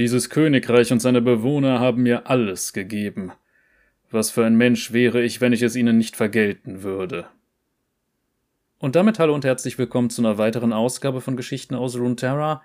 Dieses 0.00 0.30
Königreich 0.30 0.90
und 0.92 1.00
seine 1.00 1.20
Bewohner 1.20 1.78
haben 1.78 2.04
mir 2.04 2.30
alles 2.30 2.72
gegeben. 2.72 3.32
Was 4.10 4.30
für 4.30 4.46
ein 4.46 4.56
Mensch 4.56 4.94
wäre 4.94 5.22
ich, 5.22 5.42
wenn 5.42 5.52
ich 5.52 5.60
es 5.60 5.76
ihnen 5.76 5.98
nicht 5.98 6.16
vergelten 6.16 6.82
würde. 6.82 7.26
Und 8.78 8.96
damit 8.96 9.18
hallo 9.18 9.34
und 9.34 9.44
herzlich 9.44 9.76
willkommen 9.76 10.08
zu 10.08 10.22
einer 10.22 10.38
weiteren 10.38 10.72
Ausgabe 10.72 11.20
von 11.20 11.36
Geschichten 11.36 11.74
aus 11.74 11.98
Runeterra. 11.98 12.62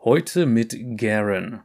Heute 0.00 0.46
mit 0.46 0.76
Garen. 0.96 1.60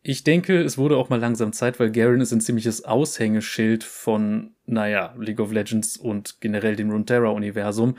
Ich 0.00 0.22
denke, 0.22 0.62
es 0.62 0.78
wurde 0.78 0.96
auch 0.96 1.08
mal 1.08 1.18
langsam 1.18 1.52
Zeit, 1.52 1.80
weil 1.80 1.90
Garen 1.90 2.20
ist 2.20 2.30
ein 2.30 2.40
ziemliches 2.40 2.84
Aushängeschild 2.84 3.82
von, 3.82 4.54
naja, 4.66 5.12
League 5.18 5.40
of 5.40 5.50
Legends 5.50 5.96
und 5.96 6.40
generell 6.40 6.76
dem 6.76 6.92
Runeterra-Universum. 6.92 7.96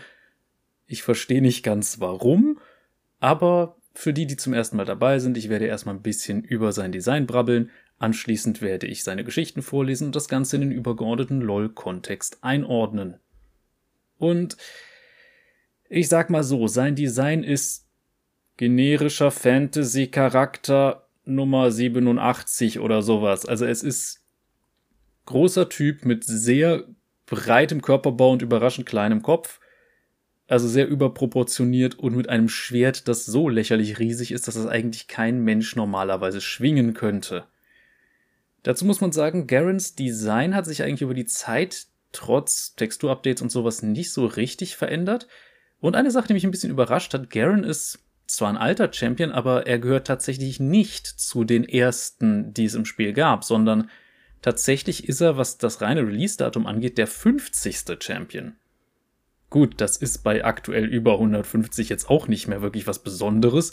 Ich 0.86 1.04
verstehe 1.04 1.42
nicht 1.42 1.62
ganz 1.64 2.00
warum, 2.00 2.58
aber 3.20 3.77
für 3.98 4.14
die, 4.14 4.28
die 4.28 4.38
zum 4.38 4.54
ersten 4.54 4.78
Mal 4.78 4.86
dabei 4.86 5.18
sind, 5.18 5.38
ich 5.38 5.50
werde 5.50 5.66
erstmal 5.66 5.96
ein 5.96 6.04
bisschen 6.04 6.44
über 6.44 6.72
sein 6.72 6.92
Design 6.92 7.26
brabbeln, 7.26 7.72
anschließend 7.98 8.62
werde 8.62 8.86
ich 8.86 9.04
seine 9.04 9.24
Geschichten 9.24 9.64
vorlesen 9.64 10.06
und 10.06 10.16
das 10.16 10.30
Ganze 10.30 10.58
in 10.58 10.62
den 10.62 10.72
übergeordneten 10.72 11.42
LOL-Kontext 11.42 12.38
einordnen. 12.44 13.16
Und 14.20 14.56
ich 15.90 16.10
sag 16.10 16.30
mal 16.30 16.44
so, 16.44 16.68
sein 16.68 16.96
Design 16.96 17.44
ist 17.44 17.88
generischer 18.58 19.32
Fantasy-Charakter 19.32 21.08
Nummer 21.26 21.72
87 21.72 22.80
oder 22.80 23.02
sowas. 23.02 23.48
Also 23.48 23.66
es 23.66 23.82
ist 23.82 24.24
großer 25.26 25.70
Typ 25.70 26.06
mit 26.06 26.24
sehr 26.24 26.84
breitem 27.26 27.82
Körperbau 27.82 28.32
und 28.32 28.44
überraschend 28.44 28.86
kleinem 28.86 29.24
Kopf 29.24 29.60
also 30.48 30.68
sehr 30.68 30.88
überproportioniert 30.88 32.00
und 32.00 32.16
mit 32.16 32.30
einem 32.30 32.50
Schwert, 32.50 33.08
das 33.08 33.26
so 33.26 33.50
lächerlich 33.50 34.00
riesig 34.00 34.32
ist, 34.32 34.48
dass 34.48 34.56
es 34.56 34.66
eigentlich 34.66 35.08
kein 35.08 35.42
Mensch 35.42 35.76
normalerweise 35.76 36.42
schwingen 36.42 36.94
könnte. 36.94 37.46
Dazu 38.64 38.86
muss 38.86 39.02
man 39.02 39.12
sagen, 39.12 39.48
Garens 39.48 39.96
Design 39.96 40.56
hat 40.56 40.66
sich 40.66 40.84
eigentlich 40.84 41.02
über 41.02 41.14
die 41.14 41.26
Zeit 41.26 41.88
trotz 42.12 42.76
Texturupdates 42.76 43.42
und 43.42 43.52
sowas 43.52 43.84
nicht 43.84 44.12
so 44.12 44.26
richtig 44.26 44.76
verändert. 44.76 45.28
Und 45.80 45.96
eine 45.96 46.12
Sache, 46.12 46.28
die 46.28 46.34
mich 46.34 46.46
ein 46.46 46.52
bisschen 46.52 46.72
überrascht 46.72 47.14
hat, 47.14 47.30
Garen 47.30 47.64
ist 47.64 48.00
zwar 48.26 48.50
ein 48.50 48.58
alter 48.58 48.92
Champion, 48.92 49.32
aber 49.32 49.68
er 49.68 49.80
gehört 49.80 50.08
tatsächlich 50.08 50.60
nicht 50.60 51.08
zu 51.08 51.44
den 51.44 51.64
ersten, 51.64 52.54
die 52.54 52.66
es 52.66 52.74
im 52.74 52.86
Spiel 52.86 53.14
gab, 53.14 53.44
sondern 53.44 53.90
tatsächlich 54.42 55.08
ist 55.08 55.22
er, 55.22 55.38
was 55.38 55.58
das 55.58 55.82
reine 55.82 56.02
Release-Datum 56.02 56.66
angeht, 56.66 56.98
der 56.98 57.08
50. 57.08 58.04
Champion. 58.04 58.56
Gut, 59.50 59.76
das 59.78 59.98
ist 59.98 60.24
bei 60.24 60.44
aktuell 60.44 60.86
über 60.86 61.14
150 61.14 61.90
jetzt 61.90 62.10
auch 62.10 62.28
nicht 62.28 62.48
mehr 62.48 62.62
wirklich 62.62 62.86
was 62.86 63.00
Besonderes, 63.00 63.72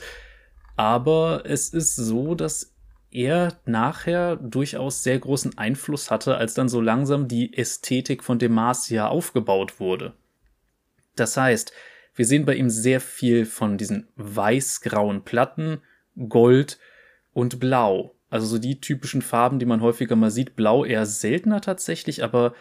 aber 0.76 1.42
es 1.46 1.68
ist 1.70 1.96
so, 1.96 2.34
dass 2.34 2.74
er 3.10 3.56
nachher 3.64 4.36
durchaus 4.36 5.02
sehr 5.02 5.18
großen 5.18 5.56
Einfluss 5.56 6.10
hatte, 6.10 6.36
als 6.36 6.54
dann 6.54 6.68
so 6.68 6.80
langsam 6.80 7.28
die 7.28 7.56
Ästhetik 7.56 8.24
von 8.24 8.38
Demacia 8.38 9.08
aufgebaut 9.08 9.78
wurde. 9.78 10.14
Das 11.14 11.36
heißt, 11.36 11.72
wir 12.14 12.26
sehen 12.26 12.44
bei 12.44 12.54
ihm 12.54 12.70
sehr 12.70 13.00
viel 13.00 13.46
von 13.46 13.78
diesen 13.78 14.08
weiß-grauen 14.16 15.22
Platten, 15.22 15.80
Gold 16.28 16.78
und 17.32 17.60
Blau. 17.60 18.14
Also 18.30 18.46
so 18.46 18.58
die 18.58 18.80
typischen 18.80 19.22
Farben, 19.22 19.60
die 19.60 19.66
man 19.66 19.80
häufiger 19.80 20.16
mal 20.16 20.30
sieht. 20.30 20.56
Blau 20.56 20.84
eher 20.84 21.06
seltener 21.06 21.60
tatsächlich, 21.60 22.24
aber 22.24 22.54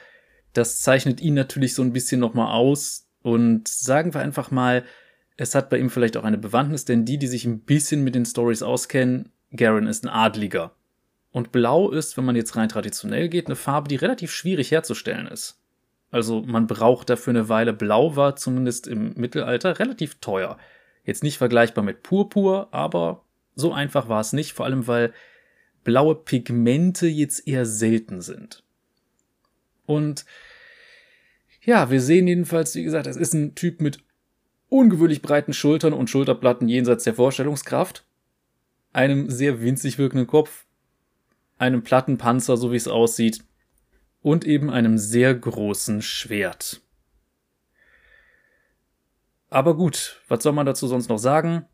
das 0.53 0.81
zeichnet 0.81 1.21
ihn 1.21 1.33
natürlich 1.33 1.73
so 1.73 1.81
ein 1.81 1.93
bisschen 1.93 2.19
nochmal 2.19 2.53
aus. 2.53 3.07
Und 3.21 3.67
sagen 3.67 4.13
wir 4.13 4.21
einfach 4.21 4.51
mal, 4.51 4.83
es 5.37 5.55
hat 5.55 5.69
bei 5.69 5.77
ihm 5.77 5.89
vielleicht 5.89 6.17
auch 6.17 6.23
eine 6.23 6.37
Bewandtnis, 6.37 6.85
denn 6.85 7.05
die, 7.05 7.17
die 7.17 7.27
sich 7.27 7.45
ein 7.45 7.61
bisschen 7.61 8.03
mit 8.03 8.15
den 8.15 8.25
Stories 8.25 8.61
auskennen, 8.63 9.29
Garen 9.51 9.87
ist 9.87 10.03
ein 10.03 10.09
Adliger. 10.09 10.71
Und 11.31 11.51
Blau 11.51 11.89
ist, 11.89 12.15
wenn 12.15 12.25
man 12.25 12.35
jetzt 12.35 12.55
rein 12.55 12.69
traditionell 12.69 13.29
geht, 13.29 13.47
eine 13.47 13.55
Farbe, 13.55 13.87
die 13.87 13.95
relativ 13.95 14.31
schwierig 14.31 14.71
herzustellen 14.71 15.27
ist. 15.27 15.59
Also 16.11 16.43
man 16.43 16.67
braucht 16.67 17.09
dafür 17.09 17.31
eine 17.31 17.49
Weile. 17.49 17.73
Blau 17.73 18.15
war 18.15 18.35
zumindest 18.35 18.87
im 18.87 19.13
Mittelalter 19.15 19.79
relativ 19.79 20.15
teuer. 20.15 20.59
Jetzt 21.03 21.23
nicht 21.23 21.39
vergleichbar 21.39 21.83
mit 21.83 22.03
Purpur, 22.03 22.67
aber 22.71 23.23
so 23.55 23.73
einfach 23.73 24.09
war 24.09 24.21
es 24.21 24.33
nicht, 24.33 24.53
vor 24.53 24.65
allem 24.65 24.85
weil 24.87 25.13
blaue 25.83 26.15
Pigmente 26.15 27.07
jetzt 27.07 27.47
eher 27.47 27.65
selten 27.65 28.21
sind. 28.21 28.63
Und 29.85 30.25
ja, 31.65 31.89
wir 31.89 32.01
sehen 32.01 32.27
jedenfalls, 32.27 32.75
wie 32.75 32.83
gesagt, 32.83 33.07
es 33.07 33.15
ist 33.15 33.33
ein 33.33 33.55
Typ 33.55 33.81
mit 33.81 33.99
ungewöhnlich 34.69 35.21
breiten 35.21 35.53
Schultern 35.53 35.93
und 35.93 36.09
Schulterplatten 36.09 36.67
jenseits 36.67 37.03
der 37.03 37.13
Vorstellungskraft, 37.13 38.05
einem 38.91 39.29
sehr 39.29 39.61
winzig 39.61 39.97
wirkenden 39.97 40.27
Kopf, 40.27 40.65
einem 41.57 41.83
Plattenpanzer, 41.83 42.57
so 42.57 42.71
wie 42.71 42.77
es 42.77 42.87
aussieht, 42.87 43.43
und 44.21 44.45
eben 44.45 44.69
einem 44.69 44.97
sehr 44.97 45.33
großen 45.35 46.01
Schwert. 46.01 46.81
Aber 49.49 49.75
gut, 49.75 50.21
was 50.27 50.43
soll 50.43 50.53
man 50.53 50.65
dazu 50.65 50.87
sonst 50.87 51.09
noch 51.09 51.19
sagen? 51.19 51.65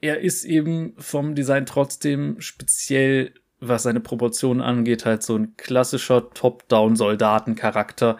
Er 0.00 0.20
ist 0.20 0.44
eben 0.44 0.94
vom 0.98 1.34
Design 1.34 1.64
trotzdem 1.64 2.40
speziell, 2.40 3.32
was 3.60 3.84
seine 3.84 4.00
Proportionen 4.00 4.60
angeht, 4.60 5.06
halt 5.06 5.22
so 5.22 5.36
ein 5.36 5.56
klassischer 5.56 6.30
Top-Down-Soldatencharakter, 6.30 8.18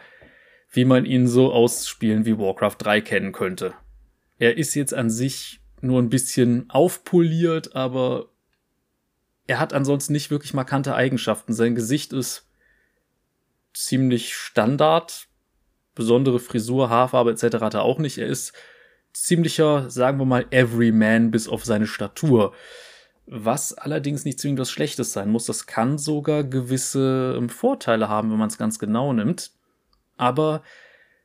wie 0.71 0.85
man 0.85 1.05
ihn 1.05 1.27
so 1.27 1.53
aus 1.53 1.89
Spielen 1.89 2.27
wie 2.27 2.39
Warcraft 2.39 2.77
3 2.79 3.01
kennen 3.01 3.33
könnte. 3.33 3.75
Er 4.39 4.57
ist 4.59 4.75
jetzt 4.75 4.95
an 4.95 5.11
sich 5.11 5.61
nur 5.81 6.01
ein 6.01 6.11
bisschen 6.11 6.69
aufpoliert, 6.69 7.75
aber 7.75 8.29
er 9.47 9.59
hat 9.59 9.73
ansonsten 9.73 10.13
nicht 10.13 10.31
wirklich 10.31 10.55
markante 10.55 10.95
Eigenschaften. 10.95 11.53
Sein 11.53 11.75
Gesicht 11.75 12.13
ist 12.13 12.51
ziemlich 13.73 14.35
Standard. 14.35 15.29
Besondere 15.95 16.41
Frisur, 16.41 16.91
Haarfarbe 16.91 17.31
etc. 17.31 17.61
hat 17.61 17.75
er 17.75 17.83
auch 17.83 17.99
nicht. 17.99 18.19
Er 18.19 18.27
ist 18.27 18.53
ziemlicher, 19.13 19.89
sagen 19.89 20.19
wir 20.19 20.27
mal, 20.27 20.47
Everyman 20.51 21.31
bis 21.31 21.49
auf 21.49 21.65
seine 21.65 21.87
Statur. 21.87 22.55
Was 23.27 23.73
allerdings 23.73 24.25
nicht 24.25 24.39
zwingend 24.39 24.61
was 24.61 24.71
Schlechtes 24.71 25.13
sein 25.13 25.31
muss. 25.31 25.47
Das 25.47 25.67
kann 25.67 25.99
sogar 25.99 26.45
gewisse 26.45 27.35
ähm, 27.39 27.49
Vorteile 27.49 28.09
haben, 28.09 28.31
wenn 28.31 28.39
man 28.39 28.49
es 28.49 28.59
ganz 28.59 28.79
genau 28.79 29.13
nimmt. 29.13 29.53
Aber 30.17 30.63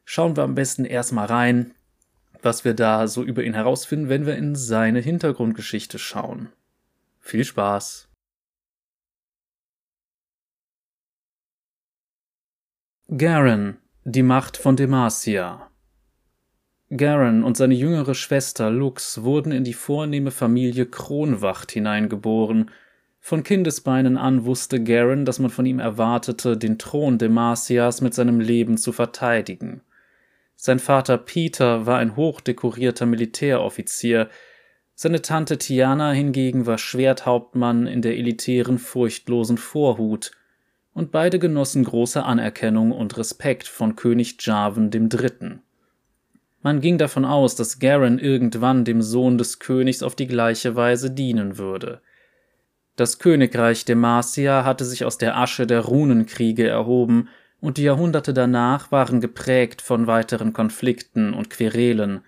schauen 0.06 0.36
wir 0.36 0.44
am 0.44 0.56
besten 0.56 0.86
erstmal 0.86 1.28
rein, 1.28 1.74
was 2.42 2.66
wir 2.66 2.74
da 2.74 3.08
so 3.08 3.24
über 3.24 3.44
ihn 3.44 3.54
herausfinden, 3.54 4.10
wenn 4.10 4.26
wir 4.26 4.36
in 4.36 4.56
seine 4.56 5.00
Hintergrundgeschichte 5.00 6.00
schauen. 6.00 6.50
Viel 7.20 7.44
Spaß! 7.46 8.10
Garen, 13.18 13.78
die 14.06 14.24
Macht 14.24 14.56
von 14.56 14.78
Demacia. 14.78 15.70
Garen 16.96 17.44
und 17.44 17.58
seine 17.58 17.74
jüngere 17.74 18.16
Schwester 18.16 18.70
Lux 18.70 19.24
wurden 19.24 19.52
in 19.52 19.64
die 19.64 19.74
vornehme 19.74 20.32
Familie 20.32 20.86
Kronwacht 20.86 21.72
hineingeboren 21.72 22.72
von 23.24 23.44
Kindesbeinen 23.44 24.18
an 24.18 24.46
wusste 24.46 24.84
Garen, 24.84 25.26
dass 25.26 25.38
man 25.38 25.52
von 25.52 25.68
ihm 25.68 25.80
erwartete, 25.80 26.58
den 26.58 26.80
Thron 26.80 27.20
Demacias 27.20 28.02
mit 28.02 28.16
seinem 28.16 28.40
Leben 28.40 28.78
zu 28.78 28.92
verteidigen. 28.92 29.82
Sein 30.56 30.80
Vater 30.80 31.20
Peter 31.20 31.86
war 31.86 32.00
ein 32.00 32.16
hochdekorierter 32.16 33.06
Militäroffizier, 33.06 34.28
seine 34.96 35.22
Tante 35.22 35.58
Tiana 35.58 36.12
hingegen 36.12 36.66
war 36.66 36.78
Schwerthauptmann 36.78 37.88
in 37.88 38.02
der 38.02 38.18
elitären 38.18 38.78
furchtlosen 38.80 39.58
Vorhut, 39.58 40.32
und 40.94 41.12
beide 41.12 41.40
genossen 41.40 41.86
große 41.86 42.22
Anerkennung 42.22 42.92
und 42.92 43.18
Respekt 43.18 43.68
von 43.68 43.96
König 43.96 44.36
Jarvan 44.40 44.92
III. 44.92 45.60
Man 46.62 46.82
ging 46.82 46.98
davon 46.98 47.24
aus, 47.24 47.56
dass 47.56 47.80
Garen 47.80 48.20
irgendwann 48.20 48.84
dem 48.84 49.02
Sohn 49.02 49.38
des 49.38 49.60
Königs 49.60 50.04
auf 50.04 50.16
die 50.16 50.28
gleiche 50.28 50.76
Weise 50.76 51.12
dienen 51.12 51.60
würde– 51.60 52.02
das 53.02 53.18
Königreich 53.18 53.84
Demacia 53.84 54.64
hatte 54.64 54.86
sich 54.86 55.06
aus 55.06 55.18
der 55.18 55.36
Asche 55.36 55.66
der 55.66 55.82
Runenkriege 55.82 56.68
erhoben, 56.68 57.30
und 57.60 57.78
die 57.78 57.84
Jahrhunderte 57.84 58.32
danach 58.32 58.92
waren 58.92 59.22
geprägt 59.22 59.82
von 59.82 60.06
weiteren 60.06 60.54
Konflikten 60.54 61.34
und 61.34 61.50
Querelen. 61.50 62.22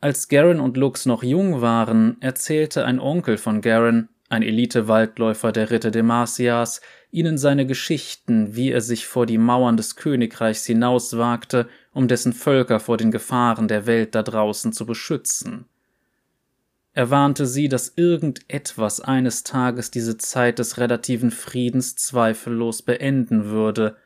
Als 0.00 0.28
Garen 0.28 0.60
und 0.60 0.78
Lux 0.78 1.04
noch 1.04 1.22
jung 1.22 1.60
waren, 1.60 2.16
erzählte 2.20 2.86
ein 2.86 2.98
Onkel 3.00 3.36
von 3.36 3.60
Garen, 3.60 4.08
ein 4.30 4.42
Elite-Waldläufer 4.42 5.52
der 5.52 5.70
Ritter 5.70 5.90
Demacias, 5.90 6.80
ihnen 7.10 7.36
seine 7.36 7.66
Geschichten, 7.66 8.56
wie 8.56 8.72
er 8.72 8.80
sich 8.80 9.06
vor 9.06 9.26
die 9.26 9.38
Mauern 9.38 9.76
des 9.76 9.96
Königreichs 9.96 10.64
hinauswagte, 10.64 11.68
um 11.92 12.08
dessen 12.08 12.32
Völker 12.32 12.80
vor 12.80 12.96
den 12.96 13.10
Gefahren 13.10 13.68
der 13.68 13.86
Welt 13.86 14.14
da 14.14 14.22
draußen 14.22 14.72
zu 14.72 14.86
beschützen. 14.86 15.66
Er 16.96 17.10
warnte 17.10 17.44
sie, 17.44 17.68
dass 17.68 17.92
irgendetwas 17.94 19.02
eines 19.02 19.44
Tages 19.44 19.90
diese 19.90 20.16
Zeit 20.16 20.58
des 20.58 20.78
relativen 20.78 21.30
Friedens 21.30 21.94
zweifellos 21.94 22.80
beenden 22.80 23.50
würde, 23.50 23.98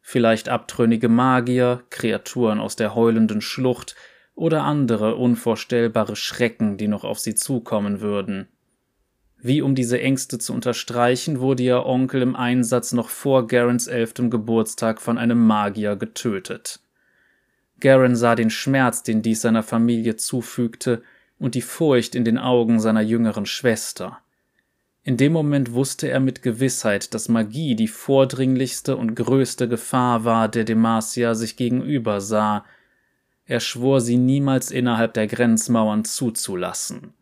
vielleicht 0.00 0.48
abtrünnige 0.48 1.10
Magier, 1.10 1.82
Kreaturen 1.90 2.58
aus 2.58 2.74
der 2.74 2.94
heulenden 2.94 3.42
Schlucht 3.42 3.96
oder 4.34 4.62
andere 4.62 5.16
unvorstellbare 5.16 6.16
Schrecken, 6.16 6.78
die 6.78 6.88
noch 6.88 7.04
auf 7.04 7.18
sie 7.18 7.34
zukommen 7.34 8.00
würden. 8.00 8.48
Wie 9.36 9.60
um 9.60 9.74
diese 9.74 10.00
Ängste 10.00 10.38
zu 10.38 10.54
unterstreichen, 10.54 11.40
wurde 11.40 11.64
ihr 11.64 11.84
Onkel 11.84 12.22
im 12.22 12.34
Einsatz 12.34 12.94
noch 12.94 13.10
vor 13.10 13.46
Garens 13.46 13.88
elftem 13.88 14.30
Geburtstag 14.30 15.02
von 15.02 15.18
einem 15.18 15.46
Magier 15.46 15.96
getötet. 15.96 16.80
Garen 17.80 18.16
sah 18.16 18.34
den 18.34 18.48
Schmerz, 18.48 19.02
den 19.02 19.20
dies 19.20 19.42
seiner 19.42 19.62
Familie 19.62 20.16
zufügte, 20.16 21.02
und 21.38 21.54
die 21.54 21.62
Furcht 21.62 22.14
in 22.14 22.24
den 22.24 22.38
Augen 22.38 22.80
seiner 22.80 23.00
jüngeren 23.00 23.46
Schwester. 23.46 24.18
In 25.04 25.16
dem 25.16 25.32
Moment 25.32 25.72
wusste 25.72 26.08
er 26.08 26.20
mit 26.20 26.42
Gewissheit, 26.42 27.14
dass 27.14 27.28
Magie 27.28 27.74
die 27.74 27.88
vordringlichste 27.88 28.96
und 28.96 29.14
größte 29.14 29.68
Gefahr 29.68 30.24
war, 30.24 30.48
der 30.48 30.64
Demacia 30.64 31.34
sich 31.34 31.56
gegenüber 31.56 32.20
sah. 32.20 32.64
Er 33.46 33.60
schwor, 33.60 34.00
sie 34.00 34.18
niemals 34.18 34.70
innerhalb 34.70 35.14
der 35.14 35.26
Grenzmauern 35.26 36.04
zuzulassen. 36.04 37.14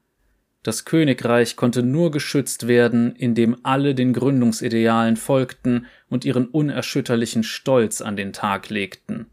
Das 0.64 0.84
Königreich 0.84 1.54
konnte 1.54 1.84
nur 1.84 2.10
geschützt 2.10 2.66
werden, 2.66 3.14
indem 3.14 3.56
alle 3.62 3.94
den 3.94 4.12
Gründungsidealen 4.12 5.16
folgten 5.16 5.86
und 6.08 6.24
ihren 6.24 6.46
unerschütterlichen 6.46 7.44
Stolz 7.44 8.00
an 8.00 8.16
den 8.16 8.32
Tag 8.32 8.68
legten. 8.68 9.26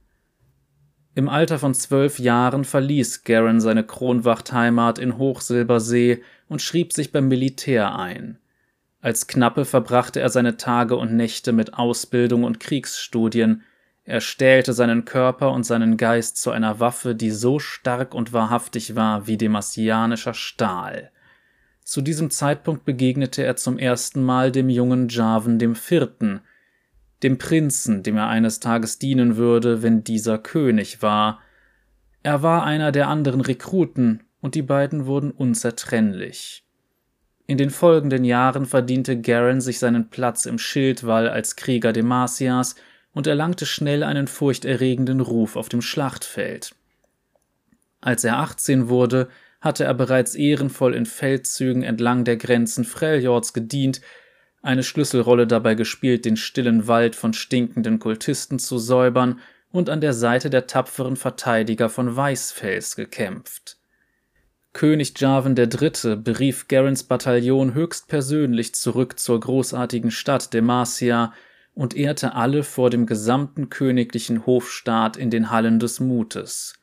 Im 1.16 1.30
Alter 1.30 1.60
von 1.60 1.76
zwölf 1.76 2.18
Jahren 2.18 2.66
verließ 2.66 3.24
Garen 3.24 3.62
seine 3.62 3.84
Kronwachtheimat 3.84 4.98
in 4.98 5.18
Hochsilbersee 5.18 6.24
und 6.48 6.62
schrieb 6.62 6.94
sich 6.94 7.12
beim 7.12 7.28
Militär 7.28 7.98
ein. 7.98 8.40
Als 9.00 9.28
Knappe 9.28 9.66
verbrachte 9.66 10.22
er 10.22 10.30
seine 10.30 10.58
Tage 10.58 10.96
und 10.96 11.14
Nächte 11.14 11.52
mit 11.52 11.74
Ausbildung 11.76 12.44
und 12.44 12.60
Kriegsstudien, 12.60 13.64
er 14.06 14.20
stählte 14.20 14.74
seinen 14.74 15.06
Körper 15.06 15.52
und 15.52 15.66
seinen 15.66 15.96
Geist 15.96 16.38
zu 16.38 16.52
einer 16.52 16.80
Waffe, 16.82 17.16
die 17.16 17.32
so 17.32 17.60
stark 17.60 18.14
und 18.14 18.34
wahrhaftig 18.34 18.96
war 18.96 19.28
wie 19.28 19.38
demasianischer 19.38 20.34
Stahl. 20.34 21.12
Zu 21.86 22.02
diesem 22.02 22.30
Zeitpunkt 22.30 22.86
begegnete 22.86 23.44
er 23.44 23.56
zum 23.56 23.78
ersten 23.78 24.22
Mal 24.22 24.52
dem 24.52 24.70
jungen 24.70 25.08
Jarvan 25.08 25.58
dem 25.58 25.76
Vierten, 25.76 26.42
dem 27.24 27.38
Prinzen, 27.38 28.04
dem 28.04 28.18
er 28.18 28.28
eines 28.28 28.60
Tages 28.60 29.00
dienen 29.00 29.38
würde, 29.38 29.82
wenn 29.82 30.04
dieser 30.04 30.38
König 30.38 31.02
war. 31.02 31.40
Er 32.22 32.44
war 32.44 32.64
einer 32.64 32.92
der 32.92 33.08
anderen 33.08 33.42
Rekruten, 33.42 34.24
und 34.42 34.56
die 34.56 34.62
beiden 34.62 35.06
wurden 35.06 35.32
unzertrennlich. 35.32 36.66
In 37.48 37.58
den 37.58 37.70
folgenden 37.70 38.26
Jahren 38.26 38.66
verdiente 38.66 39.20
Garen 39.20 39.62
sich 39.62 39.80
seinen 39.80 40.10
Platz 40.10 40.46
im 40.46 40.58
Schildwall 40.58 41.30
als 41.30 41.56
Krieger 41.56 41.94
Demasias 41.94 42.76
und 43.14 43.28
erlangte 43.28 43.66
schnell 43.66 44.04
einen 44.04 44.28
furchterregenden 44.28 45.22
Ruf 45.22 45.56
auf 45.56 45.70
dem 45.70 45.82
Schlachtfeld. 45.82 46.76
Als 48.02 48.24
er 48.24 48.40
18 48.40 48.90
wurde, 48.90 49.30
hatte 49.62 49.86
er 49.86 49.94
bereits 49.94 50.36
ehrenvoll 50.36 50.94
in 50.94 51.06
Feldzügen 51.06 51.84
entlang 51.84 52.26
der 52.26 52.36
Grenzen 52.36 52.84
Freljords 52.84 53.54
gedient, 53.54 54.02
eine 54.64 54.82
Schlüsselrolle 54.82 55.46
dabei 55.46 55.76
gespielt, 55.76 56.26
den 56.26 56.38
stillen 56.38 56.88
Wald 56.88 57.16
von 57.16 57.34
stinkenden 57.34 58.00
Kultisten 58.00 58.58
zu 58.58 58.80
säubern 58.80 59.40
und 59.72 59.90
an 59.90 60.02
der 60.02 60.14
Seite 60.14 60.50
der 60.50 60.68
tapferen 60.68 61.18
Verteidiger 61.18 61.90
von 61.90 62.16
Weißfels 62.16 62.96
gekämpft. 62.96 63.78
König 64.72 65.14
Jarvan 65.20 65.56
III. 65.56 66.16
berief 66.16 66.68
Garens 66.68 67.04
Bataillon 67.04 67.76
höchstpersönlich 67.76 68.74
zurück 68.74 69.20
zur 69.20 69.40
großartigen 69.40 70.10
Stadt 70.10 70.54
Demacia 70.54 71.34
und 71.76 71.96
ehrte 71.96 72.34
alle 72.34 72.64
vor 72.64 72.90
dem 72.90 73.06
gesamten 73.06 73.70
königlichen 73.70 74.46
Hofstaat 74.46 75.18
in 75.18 75.30
den 75.30 75.52
Hallen 75.52 75.80
des 75.80 76.00
Mutes. 76.00 76.80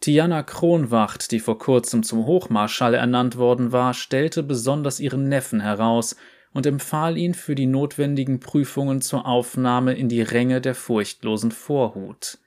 Tiana 0.00 0.42
Kronwacht, 0.42 1.30
die 1.30 1.40
vor 1.40 1.58
kurzem 1.58 2.02
zum 2.02 2.26
Hochmarschall 2.26 2.94
ernannt 2.94 3.36
worden 3.36 3.72
war, 3.72 3.94
stellte 3.94 4.42
besonders 4.42 5.00
ihren 5.00 5.28
Neffen 5.28 5.60
heraus 5.60 6.16
und 6.54 6.64
empfahl 6.64 7.18
ihn 7.18 7.34
für 7.34 7.54
die 7.54 7.66
notwendigen 7.66 8.40
Prüfungen 8.40 9.02
zur 9.02 9.26
Aufnahme 9.26 9.92
in 9.94 10.08
die 10.08 10.22
Ränge 10.22 10.62
der 10.62 10.74
furchtlosen 10.74 11.50
Vorhut. 11.50 12.38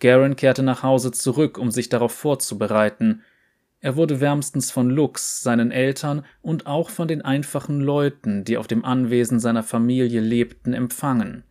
Garen 0.00 0.36
kehrte 0.36 0.62
nach 0.62 0.82
Hause 0.82 1.12
zurück, 1.12 1.56
um 1.56 1.70
sich 1.70 1.88
darauf 1.88 2.12
vorzubereiten. 2.12 3.22
Er 3.80 3.96
wurde 3.96 4.20
wärmstens 4.20 4.70
von 4.70 4.90
Lux, 4.90 5.42
seinen 5.42 5.70
Eltern 5.70 6.24
und 6.42 6.66
auch 6.66 6.90
von 6.90 7.06
den 7.06 7.22
einfachen 7.22 7.80
Leuten, 7.80 8.44
die 8.44 8.58
auf 8.58 8.66
dem 8.66 8.84
Anwesen 8.84 9.38
seiner 9.40 9.62
Familie 9.62 10.20
lebten, 10.20 10.74
empfangen. 10.74 11.44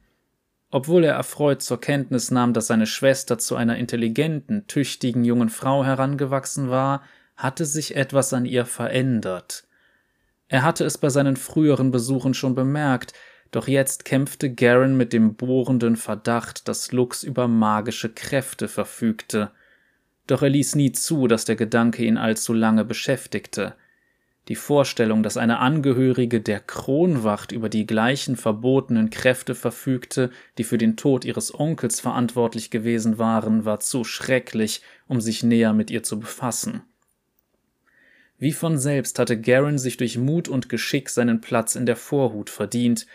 Obwohl 0.70 1.04
er 1.06 1.14
erfreut 1.14 1.62
zur 1.62 1.80
Kenntnis 1.80 2.30
nahm, 2.30 2.54
dass 2.54 2.68
seine 2.68 2.88
Schwester 2.88 3.38
zu 3.38 3.56
einer 3.56 3.78
intelligenten, 3.78 4.68
tüchtigen 4.68 5.24
jungen 5.24 5.50
Frau 5.50 5.86
herangewachsen 5.86 6.70
war, 6.70 7.04
hatte 7.38 7.66
sich 7.66 7.96
etwas 7.96 8.34
an 8.34 8.46
ihr 8.46 8.66
verändert. 8.66 9.66
Er 10.54 10.62
hatte 10.62 10.86
es 10.86 11.00
bei 11.00 11.10
seinen 11.10 11.36
früheren 11.36 11.90
Besuchen 11.90 12.36
schon 12.36 12.54
bemerkt, 12.54 13.14
doch 13.50 13.68
jetzt 13.68 14.06
kämpfte 14.06 14.54
Garen 14.54 14.96
mit 14.96 15.12
dem 15.12 15.34
bohrenden 15.34 15.96
Verdacht, 15.96 16.68
dass 16.68 16.92
Lux 16.92 17.24
über 17.24 17.48
magische 17.48 18.10
Kräfte 18.10 18.68
verfügte. 18.68 19.50
Doch 20.28 20.44
er 20.44 20.52
ließ 20.52 20.76
nie 20.76 20.92
zu, 20.92 21.26
dass 21.26 21.46
der 21.46 21.56
Gedanke 21.56 22.06
ihn 22.06 22.20
allzu 22.20 22.54
lange 22.54 22.86
beschäftigte. 22.86 23.74
Die 24.48 24.56
Vorstellung, 24.56 25.24
dass 25.24 25.38
eine 25.38 25.58
Angehörige 25.58 26.40
der 26.40 26.60
Kronwacht 26.60 27.52
über 27.52 27.68
die 27.68 27.88
gleichen 27.88 28.36
verbotenen 28.36 29.10
Kräfte 29.10 29.56
verfügte, 29.56 30.30
die 30.60 30.66
für 30.66 30.78
den 30.78 30.98
Tod 30.98 31.26
ihres 31.26 31.60
Onkels 31.60 32.00
verantwortlich 32.00 32.70
gewesen 32.70 33.18
waren, 33.18 33.66
war 33.66 33.80
zu 33.80 34.04
schrecklich, 34.04 34.84
um 35.08 35.20
sich 35.20 35.42
näher 35.42 35.74
mit 35.74 35.90
ihr 35.90 36.04
zu 36.04 36.20
befassen. 36.20 36.84
Wie 38.44 38.52
von 38.52 38.78
selbst 38.78 39.20
hatte 39.20 39.40
Garen 39.40 39.78
sich 39.78 39.96
durch 39.96 40.18
Mut 40.18 40.50
und 40.50 40.68
Geschick 40.68 41.08
seinen 41.10 41.40
Platz 41.40 41.78
in 41.78 41.86
der 41.86 41.96
Vorhut 41.96 42.50
verdient. 42.50 43.08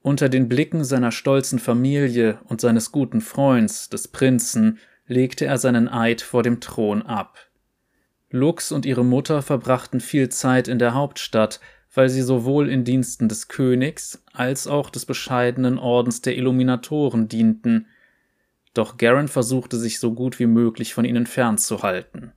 Unter 0.00 0.28
den 0.28 0.48
Blicken 0.48 0.84
seiner 0.84 1.10
stolzen 1.10 1.58
Familie 1.58 2.38
und 2.44 2.60
seines 2.60 2.92
guten 2.92 3.20
Freunds, 3.20 3.88
des 3.88 4.06
Prinzen, 4.06 4.78
legte 5.08 5.44
er 5.44 5.58
seinen 5.58 5.88
Eid 5.88 6.22
vor 6.22 6.44
dem 6.44 6.60
Thron 6.60 7.02
ab. 7.02 7.36
Lux 8.30 8.70
und 8.70 8.86
ihre 8.86 9.04
Mutter 9.04 9.42
verbrachten 9.42 9.98
viel 9.98 10.28
Zeit 10.28 10.68
in 10.68 10.78
der 10.78 10.94
Hauptstadt, 10.94 11.58
weil 11.92 12.08
sie 12.08 12.22
sowohl 12.22 12.68
in 12.70 12.84
Diensten 12.84 13.28
des 13.28 13.48
Königs 13.48 14.22
als 14.32 14.68
auch 14.68 14.90
des 14.90 15.04
bescheidenen 15.04 15.78
Ordens 15.78 16.20
der 16.20 16.36
Illuminatoren 16.36 17.26
dienten. 17.26 17.88
Doch 18.72 18.98
Garen 18.98 19.26
versuchte 19.26 19.78
sich 19.78 19.98
so 19.98 20.14
gut 20.14 20.38
wie 20.38 20.46
möglich 20.46 20.94
von 20.94 21.04
ihnen 21.04 21.26
fernzuhalten. 21.26 22.30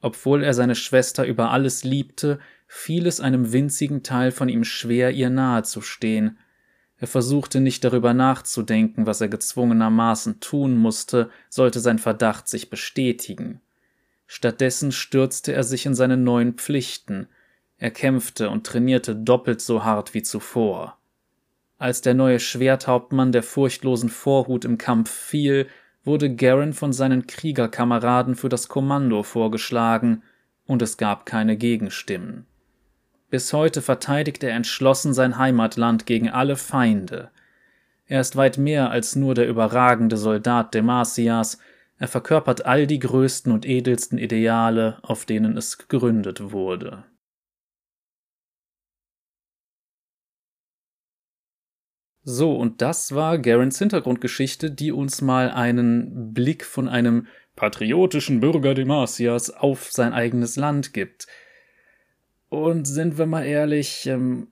Obwohl 0.00 0.44
er 0.44 0.54
seine 0.54 0.74
Schwester 0.74 1.24
über 1.26 1.50
alles 1.50 1.84
liebte, 1.84 2.38
fiel 2.66 3.06
es 3.06 3.20
einem 3.20 3.52
winzigen 3.52 4.02
Teil 4.02 4.30
von 4.30 4.48
ihm 4.48 4.64
schwer, 4.64 5.10
ihr 5.12 5.30
nahe 5.30 5.62
zu 5.62 5.80
stehen. 5.80 6.38
Er 6.98 7.06
versuchte 7.06 7.60
nicht 7.60 7.84
darüber 7.84 8.14
nachzudenken, 8.14 9.06
was 9.06 9.20
er 9.20 9.28
gezwungenermaßen 9.28 10.40
tun 10.40 10.76
musste, 10.76 11.30
sollte 11.48 11.80
sein 11.80 11.98
Verdacht 11.98 12.48
sich 12.48 12.70
bestätigen. 12.70 13.60
Stattdessen 14.26 14.92
stürzte 14.92 15.52
er 15.52 15.62
sich 15.62 15.86
in 15.86 15.94
seine 15.94 16.16
neuen 16.16 16.54
Pflichten. 16.54 17.28
Er 17.78 17.90
kämpfte 17.90 18.50
und 18.50 18.66
trainierte 18.66 19.14
doppelt 19.14 19.60
so 19.60 19.84
hart 19.84 20.14
wie 20.14 20.22
zuvor. 20.22 20.98
Als 21.78 22.00
der 22.00 22.14
neue 22.14 22.40
Schwerthauptmann 22.40 23.32
der 23.32 23.42
furchtlosen 23.42 24.08
Vorhut 24.08 24.64
im 24.64 24.78
Kampf 24.78 25.10
fiel, 25.10 25.68
wurde 26.06 26.34
Garen 26.34 26.72
von 26.72 26.92
seinen 26.92 27.26
Kriegerkameraden 27.26 28.36
für 28.36 28.48
das 28.48 28.68
Kommando 28.68 29.22
vorgeschlagen, 29.22 30.22
und 30.64 30.82
es 30.82 30.96
gab 30.96 31.26
keine 31.26 31.56
Gegenstimmen. 31.56 32.46
Bis 33.30 33.52
heute 33.52 33.82
verteidigt 33.82 34.42
er 34.42 34.52
entschlossen 34.52 35.12
sein 35.12 35.38
Heimatland 35.38 36.06
gegen 36.06 36.30
alle 36.30 36.56
Feinde. 36.56 37.30
Er 38.06 38.20
ist 38.20 38.36
weit 38.36 38.56
mehr 38.56 38.90
als 38.90 39.16
nur 39.16 39.34
der 39.34 39.48
überragende 39.48 40.16
Soldat 40.16 40.74
Demasias, 40.74 41.58
er 41.98 42.08
verkörpert 42.08 42.66
all 42.66 42.86
die 42.86 42.98
größten 42.98 43.52
und 43.52 43.66
edelsten 43.66 44.18
Ideale, 44.18 44.98
auf 45.02 45.24
denen 45.24 45.56
es 45.56 45.78
gegründet 45.78 46.52
wurde. 46.52 47.04
So, 52.28 52.56
und 52.56 52.82
das 52.82 53.14
war 53.14 53.38
Garens 53.38 53.78
Hintergrundgeschichte, 53.78 54.72
die 54.72 54.90
uns 54.90 55.22
mal 55.22 55.48
einen 55.48 56.34
Blick 56.34 56.64
von 56.64 56.88
einem 56.88 57.28
patriotischen 57.54 58.40
Bürger 58.40 58.74
Demasias 58.74 59.50
auf 59.50 59.92
sein 59.92 60.12
eigenes 60.12 60.56
Land 60.56 60.92
gibt. 60.92 61.28
Und 62.48 62.88
sind 62.88 63.16
wir 63.16 63.26
mal 63.26 63.44
ehrlich, 63.44 64.08
ähm, 64.08 64.48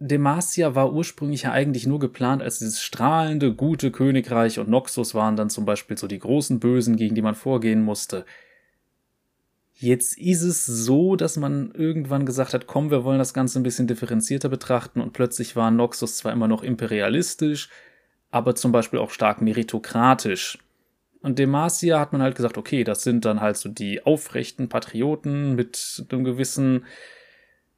Demacia 0.00 0.74
war 0.74 0.92
ursprünglich 0.92 1.42
ja 1.42 1.52
eigentlich 1.52 1.86
nur 1.86 2.00
geplant 2.00 2.42
als 2.42 2.58
dieses 2.58 2.82
strahlende, 2.82 3.54
gute 3.54 3.92
Königreich 3.92 4.58
und 4.58 4.68
Noxus 4.68 5.14
waren 5.14 5.36
dann 5.36 5.48
zum 5.48 5.64
Beispiel 5.64 5.96
so 5.96 6.08
die 6.08 6.18
großen 6.18 6.58
Bösen, 6.58 6.96
gegen 6.96 7.14
die 7.14 7.22
man 7.22 7.36
vorgehen 7.36 7.82
musste. 7.82 8.24
Jetzt 9.82 10.16
ist 10.16 10.42
es 10.42 10.64
so, 10.64 11.16
dass 11.16 11.36
man 11.36 11.72
irgendwann 11.72 12.24
gesagt 12.24 12.54
hat, 12.54 12.66
komm, 12.66 12.90
wir 12.90 13.04
wollen 13.04 13.18
das 13.18 13.34
Ganze 13.34 13.58
ein 13.58 13.64
bisschen 13.64 13.88
differenzierter 13.88 14.48
betrachten 14.48 15.00
und 15.00 15.12
plötzlich 15.12 15.56
war 15.56 15.70
Noxus 15.70 16.18
zwar 16.18 16.32
immer 16.32 16.46
noch 16.46 16.62
imperialistisch, 16.62 17.68
aber 18.30 18.54
zum 18.54 18.70
Beispiel 18.70 19.00
auch 19.00 19.10
stark 19.10 19.42
meritokratisch. 19.42 20.58
Und 21.20 21.38
Demacia 21.38 21.98
hat 21.98 22.12
man 22.12 22.22
halt 22.22 22.36
gesagt, 22.36 22.58
okay, 22.58 22.84
das 22.84 23.02
sind 23.02 23.24
dann 23.24 23.40
halt 23.40 23.56
so 23.56 23.68
die 23.68 24.04
aufrechten 24.06 24.68
Patrioten 24.68 25.54
mit 25.56 26.04
einem 26.10 26.24
gewissen 26.24 26.84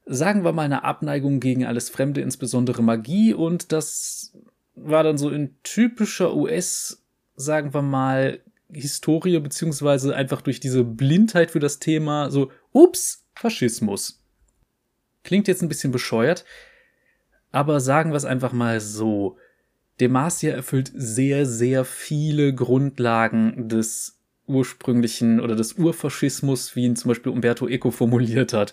sagen 0.07 0.45
wir 0.45 0.53
mal, 0.53 0.63
eine 0.63 0.85
Abneigung 0.85 1.41
gegen 1.41 1.65
alles 1.65 1.89
Fremde, 1.89 2.21
insbesondere 2.21 2.83
Magie. 2.83 3.33
Und 3.33 3.73
das 3.73 4.37
war 4.75 5.03
dann 5.03 5.19
so 5.19 5.31
in 5.31 5.57
typischer 5.63 6.35
US, 6.35 7.03
sagen 7.37 7.73
wir 7.75 7.83
mal, 7.83 8.41
Historie, 8.73 9.39
beziehungsweise 9.41 10.15
einfach 10.15 10.43
durch 10.43 10.61
diese 10.61 10.85
Blindheit 10.85 11.51
für 11.51 11.61
das 11.61 11.79
Thema 11.79 12.31
so, 12.31 12.51
ups, 12.73 13.27
Faschismus. 13.35 14.23
Klingt 15.23 15.49
jetzt 15.49 15.63
ein 15.63 15.69
bisschen 15.69 15.93
bescheuert, 15.93 16.45
aber 17.51 17.81
sagen 17.81 18.11
wir 18.11 18.17
es 18.17 18.25
einfach 18.25 18.53
mal 18.53 18.81
so. 18.81 19.39
Demacia 20.01 20.53
erfüllt 20.53 20.91
sehr, 20.93 21.47
sehr 21.47 21.85
viele 21.85 22.53
Grundlagen 22.53 23.69
des 23.69 24.19
ursprünglichen 24.47 25.41
oder 25.41 25.55
des 25.55 25.75
Urfaschismus, 25.75 26.75
wie 26.75 26.85
ihn 26.85 26.97
zum 26.97 27.11
Beispiel 27.11 27.33
Umberto 27.33 27.69
Eco 27.69 27.91
formuliert 27.91 28.53
hat. 28.53 28.73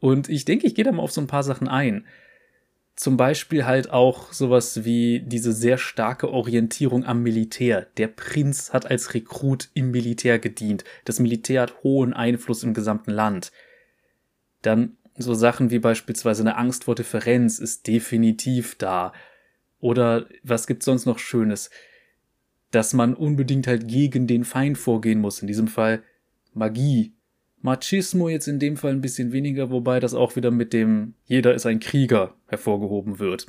Und 0.00 0.28
ich 0.28 0.44
denke, 0.44 0.66
ich 0.66 0.74
gehe 0.74 0.84
da 0.84 0.92
mal 0.92 1.02
auf 1.02 1.12
so 1.12 1.20
ein 1.20 1.28
paar 1.28 1.44
Sachen 1.44 1.68
ein. 1.68 2.04
Zum 3.02 3.16
Beispiel 3.16 3.66
halt 3.66 3.90
auch 3.90 4.32
sowas 4.32 4.84
wie 4.84 5.24
diese 5.26 5.52
sehr 5.52 5.76
starke 5.76 6.30
Orientierung 6.30 7.04
am 7.04 7.20
Militär. 7.20 7.88
Der 7.96 8.06
Prinz 8.06 8.72
hat 8.72 8.88
als 8.88 9.12
Rekrut 9.12 9.70
im 9.74 9.90
Militär 9.90 10.38
gedient. 10.38 10.84
Das 11.04 11.18
Militär 11.18 11.62
hat 11.62 11.82
hohen 11.82 12.12
Einfluss 12.12 12.62
im 12.62 12.74
gesamten 12.74 13.10
Land. 13.10 13.50
Dann 14.62 14.98
so 15.16 15.34
Sachen 15.34 15.72
wie 15.72 15.80
beispielsweise 15.80 16.44
eine 16.44 16.56
Angst 16.56 16.84
vor 16.84 16.94
Differenz 16.94 17.58
ist 17.58 17.88
definitiv 17.88 18.76
da. 18.76 19.12
Oder 19.80 20.28
was 20.44 20.68
gibt's 20.68 20.84
sonst 20.84 21.04
noch 21.04 21.18
Schönes? 21.18 21.70
Dass 22.70 22.92
man 22.92 23.14
unbedingt 23.14 23.66
halt 23.66 23.88
gegen 23.88 24.28
den 24.28 24.44
Feind 24.44 24.78
vorgehen 24.78 25.20
muss. 25.20 25.40
In 25.40 25.48
diesem 25.48 25.66
Fall 25.66 26.04
Magie. 26.54 27.14
Machismo 27.62 28.28
jetzt 28.28 28.48
in 28.48 28.58
dem 28.58 28.76
Fall 28.76 28.90
ein 28.90 29.00
bisschen 29.00 29.32
weniger, 29.32 29.70
wobei 29.70 30.00
das 30.00 30.14
auch 30.14 30.36
wieder 30.36 30.50
mit 30.50 30.72
dem 30.72 31.14
jeder 31.24 31.54
ist 31.54 31.64
ein 31.64 31.80
Krieger 31.80 32.34
hervorgehoben 32.48 33.18
wird. 33.18 33.46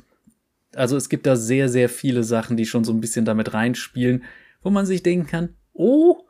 Also 0.74 0.96
es 0.96 1.08
gibt 1.08 1.26
da 1.26 1.36
sehr, 1.36 1.68
sehr 1.68 1.88
viele 1.88 2.24
Sachen, 2.24 2.56
die 2.56 2.66
schon 2.66 2.84
so 2.84 2.92
ein 2.92 3.00
bisschen 3.00 3.24
damit 3.24 3.54
reinspielen, 3.54 4.24
wo 4.62 4.70
man 4.70 4.86
sich 4.86 5.02
denken 5.02 5.26
kann, 5.26 5.50
oh, 5.72 6.24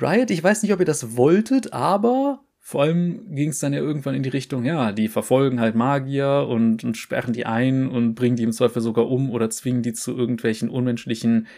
Riot, 0.00 0.30
ich 0.30 0.42
weiß 0.42 0.62
nicht, 0.62 0.72
ob 0.72 0.80
ihr 0.80 0.86
das 0.86 1.16
wolltet, 1.16 1.72
aber 1.72 2.42
vor 2.58 2.82
allem 2.82 3.34
ging 3.34 3.48
es 3.48 3.58
dann 3.58 3.72
ja 3.72 3.80
irgendwann 3.80 4.14
in 4.14 4.22
die 4.22 4.28
Richtung, 4.28 4.64
ja, 4.64 4.92
die 4.92 5.08
verfolgen 5.08 5.60
halt 5.60 5.74
Magier 5.74 6.46
und, 6.48 6.84
und 6.84 6.96
sperren 6.96 7.32
die 7.32 7.46
ein 7.46 7.88
und 7.88 8.14
bringen 8.14 8.36
die 8.36 8.44
im 8.44 8.52
Zweifel 8.52 8.80
sogar 8.80 9.10
um 9.10 9.30
oder 9.30 9.50
zwingen 9.50 9.82
die 9.82 9.92
zu 9.92 10.16
irgendwelchen 10.16 10.68
unmenschlichen 10.68 11.48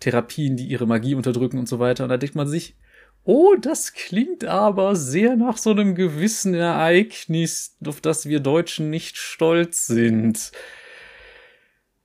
Therapien, 0.00 0.56
die 0.56 0.66
ihre 0.66 0.86
Magie 0.86 1.14
unterdrücken 1.14 1.58
und 1.58 1.68
so 1.68 1.78
weiter. 1.78 2.04
Und 2.04 2.10
da 2.10 2.18
denkt 2.18 2.34
man 2.34 2.46
sich, 2.46 2.76
oh, 3.24 3.54
das 3.60 3.92
klingt 3.92 4.44
aber 4.44 4.96
sehr 4.96 5.36
nach 5.36 5.58
so 5.58 5.70
einem 5.70 5.94
gewissen 5.94 6.54
Ereignis, 6.54 7.76
auf 7.86 8.00
das 8.00 8.26
wir 8.26 8.40
Deutschen 8.40 8.90
nicht 8.90 9.16
stolz 9.16 9.86
sind. 9.86 10.52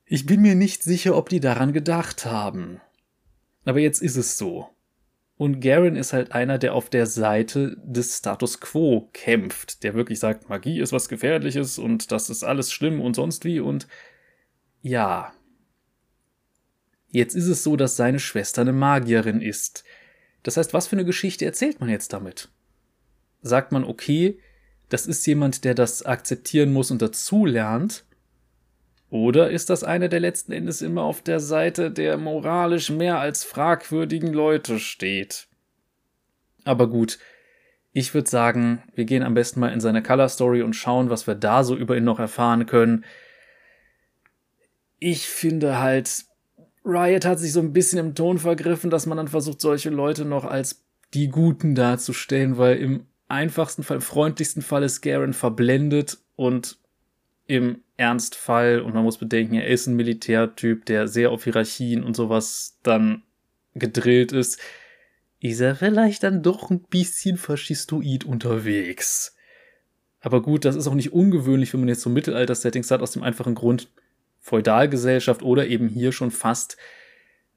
Ich 0.04 0.26
bin 0.26 0.42
mir 0.42 0.54
nicht 0.54 0.82
sicher, 0.82 1.16
ob 1.16 1.28
die 1.28 1.40
daran 1.40 1.72
gedacht 1.72 2.26
haben. 2.26 2.80
Aber 3.64 3.80
jetzt 3.80 4.02
ist 4.02 4.16
es 4.16 4.36
so. 4.36 4.68
Und 5.36 5.60
Garen 5.60 5.96
ist 5.96 6.12
halt 6.12 6.32
einer, 6.32 6.58
der 6.58 6.74
auf 6.74 6.90
der 6.90 7.06
Seite 7.06 7.76
des 7.82 8.18
Status 8.18 8.60
quo 8.60 9.08
kämpft, 9.12 9.82
der 9.82 9.94
wirklich 9.94 10.20
sagt, 10.20 10.48
Magie 10.48 10.78
ist 10.78 10.92
was 10.92 11.08
Gefährliches 11.08 11.78
und 11.78 12.12
das 12.12 12.30
ist 12.30 12.44
alles 12.44 12.72
schlimm 12.72 13.00
und 13.00 13.14
sonst 13.16 13.44
wie 13.44 13.58
und 13.58 13.88
ja. 14.82 15.32
Jetzt 17.08 17.34
ist 17.34 17.46
es 17.46 17.64
so, 17.64 17.76
dass 17.76 17.96
seine 17.96 18.20
Schwester 18.20 18.62
eine 18.62 18.72
Magierin 18.72 19.40
ist. 19.40 19.82
Das 20.44 20.56
heißt, 20.56 20.72
was 20.72 20.86
für 20.86 20.94
eine 20.94 21.04
Geschichte 21.04 21.44
erzählt 21.44 21.80
man 21.80 21.88
jetzt 21.88 22.12
damit? 22.12 22.50
Sagt 23.42 23.72
man, 23.72 23.82
okay, 23.82 24.38
das 24.88 25.06
ist 25.06 25.26
jemand, 25.26 25.64
der 25.64 25.74
das 25.74 26.04
akzeptieren 26.04 26.72
muss 26.72 26.92
und 26.92 27.02
dazulernt, 27.02 28.04
oder 29.10 29.50
ist 29.50 29.70
das 29.70 29.84
einer, 29.84 30.08
der 30.08 30.18
letzten 30.18 30.50
Endes 30.50 30.82
immer 30.82 31.02
auf 31.02 31.22
der 31.22 31.38
Seite 31.38 31.92
der 31.92 32.18
moralisch 32.18 32.90
mehr 32.90 33.20
als 33.20 33.44
fragwürdigen 33.44 34.32
Leute 34.32 34.80
steht? 34.80 35.46
Aber 36.64 36.90
gut, 36.90 37.20
ich 37.92 38.12
würde 38.12 38.28
sagen, 38.28 38.82
wir 38.94 39.04
gehen 39.04 39.22
am 39.22 39.34
besten 39.34 39.60
mal 39.60 39.72
in 39.72 39.80
seine 39.80 40.02
Color 40.02 40.28
Story 40.28 40.62
und 40.62 40.74
schauen, 40.74 41.10
was 41.10 41.28
wir 41.28 41.36
da 41.36 41.62
so 41.62 41.76
über 41.76 41.96
ihn 41.96 42.02
noch 42.02 42.18
erfahren 42.18 42.66
können. 42.66 43.04
Ich 44.98 45.28
finde 45.28 45.78
halt, 45.78 46.24
Riot 46.84 47.24
hat 47.24 47.38
sich 47.38 47.52
so 47.52 47.60
ein 47.60 47.72
bisschen 47.72 47.98
im 47.98 48.14
Ton 48.14 48.38
vergriffen, 48.38 48.90
dass 48.90 49.06
man 49.06 49.16
dann 49.16 49.28
versucht, 49.28 49.60
solche 49.60 49.90
Leute 49.90 50.24
noch 50.24 50.44
als 50.44 50.84
die 51.14 51.28
Guten 51.28 51.74
darzustellen, 51.74 52.58
weil 52.58 52.76
im 52.76 53.06
einfachsten 53.28 53.82
Fall, 53.82 53.96
im 53.96 54.02
freundlichsten 54.02 54.62
Fall 54.62 54.82
ist 54.82 55.00
Garen 55.00 55.32
verblendet 55.32 56.18
und 56.36 56.78
im 57.46 57.82
Ernstfall 57.96 58.80
und 58.80 58.94
man 58.94 59.04
muss 59.04 59.18
bedenken, 59.18 59.54
er 59.54 59.66
ist 59.66 59.86
ein 59.86 59.96
Militärtyp, 59.96 60.84
der 60.86 61.08
sehr 61.08 61.30
auf 61.30 61.44
Hierarchien 61.44 62.02
und 62.02 62.16
sowas 62.16 62.78
dann 62.82 63.22
gedrillt 63.74 64.32
ist, 64.32 64.60
ist 65.40 65.60
er 65.60 65.76
vielleicht 65.76 66.22
dann 66.22 66.42
doch 66.42 66.70
ein 66.70 66.80
bisschen 66.80 67.36
faschistoid 67.36 68.24
unterwegs. 68.24 69.36
Aber 70.20 70.42
gut, 70.42 70.64
das 70.64 70.74
ist 70.74 70.86
auch 70.86 70.94
nicht 70.94 71.12
ungewöhnlich, 71.12 71.72
wenn 71.72 71.80
man 71.80 71.88
jetzt 71.88 72.00
so 72.00 72.08
Mittelalter-Settings 72.08 72.90
hat, 72.90 73.02
aus 73.02 73.12
dem 73.12 73.22
einfachen 73.22 73.54
Grund 73.54 73.90
Feudalgesellschaft 74.44 75.42
oder 75.42 75.66
eben 75.66 75.88
hier 75.88 76.12
schon 76.12 76.30
fast 76.30 76.76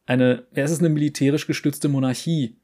eine, 0.07 0.47
ja, 0.51 0.63
es 0.63 0.71
ist 0.71 0.79
eine 0.79 0.89
militärisch 0.89 1.45
gestützte 1.45 1.89
Monarchie. 1.89 2.57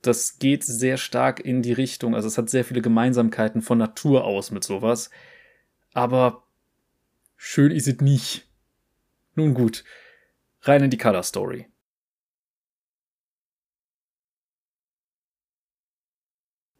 Das 0.00 0.38
geht 0.38 0.64
sehr 0.64 0.96
stark 0.96 1.40
in 1.40 1.60
die 1.60 1.72
Richtung, 1.72 2.14
also 2.14 2.26
es 2.26 2.38
hat 2.38 2.48
sehr 2.48 2.64
viele 2.64 2.80
Gemeinsamkeiten 2.80 3.60
von 3.60 3.78
Natur 3.78 4.24
aus 4.24 4.50
mit 4.50 4.64
sowas. 4.64 5.10
Aber 5.92 6.44
Schön 7.44 7.72
ist 7.72 7.88
es 7.88 7.96
nicht. 7.96 8.46
Nun 9.34 9.52
gut, 9.52 9.82
rein 10.60 10.84
in 10.84 10.90
die 10.90 10.96
Color 10.96 11.24
Story. 11.24 11.66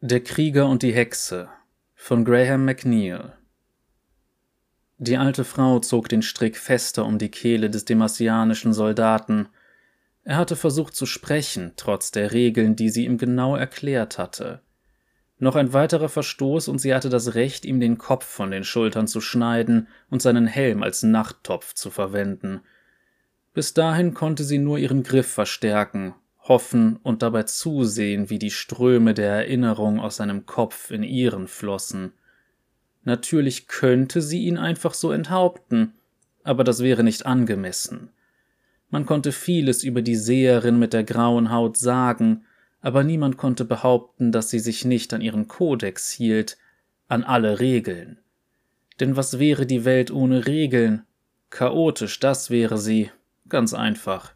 Der 0.00 0.23
Krieger 0.23 0.69
und 0.69 0.85
die 0.85 0.95
Hexe 0.95 1.50
von 1.97 2.25
Graham 2.25 2.64
McNeil 2.64 3.37
Die 5.03 5.17
alte 5.17 5.43
Frau 5.43 5.81
zog 5.81 6.09
den 6.09 6.23
Strick 6.23 6.57
fester 6.57 7.05
um 7.05 7.19
die 7.19 7.29
Kehle 7.29 7.69
des 7.69 7.85
demasianischen 7.85 8.73
Soldaten. 8.73 9.49
Er 10.23 10.37
hatte 10.37 10.55
versucht 10.55 10.95
zu 10.95 11.07
sprechen, 11.07 11.73
trotz 11.75 12.13
der 12.13 12.31
Regeln, 12.31 12.77
die 12.77 12.89
sie 12.89 13.07
ihm 13.07 13.19
genau 13.19 13.57
erklärt 13.57 14.17
hatte. 14.17 14.61
Noch 15.41 15.57
ein 15.57 15.73
weiterer 15.73 16.09
Verstoß 16.09 16.69
und 16.69 16.79
sie 16.79 16.95
hatte 16.95 17.09
das 17.09 17.35
Recht, 17.35 17.65
ihm 17.65 17.81
den 17.81 17.99
Kopf 17.99 18.25
von 18.25 18.53
den 18.53 18.63
Schultern 18.63 19.09
zu 19.09 19.21
schneiden 19.21 19.89
und 20.09 20.23
seinen 20.23 20.47
Helm 20.47 20.85
als 20.85 21.03
Nachttopf 21.03 21.75
zu 21.75 21.91
verwenden. 21.91 22.61
Bis 23.55 23.75
dahin 23.75 24.15
konnte 24.15 24.45
sie 24.45 24.59
nur 24.59 24.79
ihren 24.79 25.03
Griff 25.03 25.27
verstärken, 25.27 26.15
hoffen 26.39 26.95
und 27.03 27.23
dabei 27.23 27.43
zusehen, 27.43 28.31
wie 28.31 28.39
die 28.39 28.53
Ströme 28.53 29.15
der 29.15 29.33
Erinnerung 29.33 29.99
aus 29.99 30.19
seinem 30.19 30.47
Kopf 30.47 30.93
in 30.93 31.03
ihren 31.03 31.49
flossen. 31.49 32.13
Natürlich 33.05 33.67
könnte 33.67 34.23
sie 34.23 34.45
ihn 34.45 34.59
einfach 34.59 34.95
so 34.95 35.13
enthaupten, 35.13 35.95
aber 36.45 36.65
das 36.65 36.83
wäre 36.83 37.03
nicht 37.03 37.27
angemessen. 37.27 38.11
Man 38.91 39.07
konnte 39.07 39.33
vieles 39.33 39.85
über 39.85 40.03
die 40.03 40.17
Seherin 40.17 40.79
mit 40.79 40.93
der 40.93 41.05
grauen 41.05 41.51
Haut 41.51 41.77
sagen, 41.77 42.45
aber 42.81 43.05
niemand 43.05 43.37
konnte 43.37 43.65
behaupten, 43.65 44.33
dass 44.33 44.51
sie 44.51 44.59
sich 44.59 44.85
nicht 44.85 45.15
an 45.15 45.21
ihren 45.21 45.49
Kodex 45.49 46.11
hielt, 46.11 46.59
an 47.09 47.25
alle 47.25 47.61
Regeln. 47.61 48.19
Denn 49.01 49.17
was 49.17 49.39
wäre 49.39 49.67
die 49.67 49.85
Welt 49.85 50.11
ohne 50.11 50.47
Regeln? 50.47 51.05
Chaotisch, 51.51 52.21
das 52.21 52.51
wäre 52.51 52.79
sie, 52.79 53.11
ganz 53.49 53.73
einfach. 53.75 54.35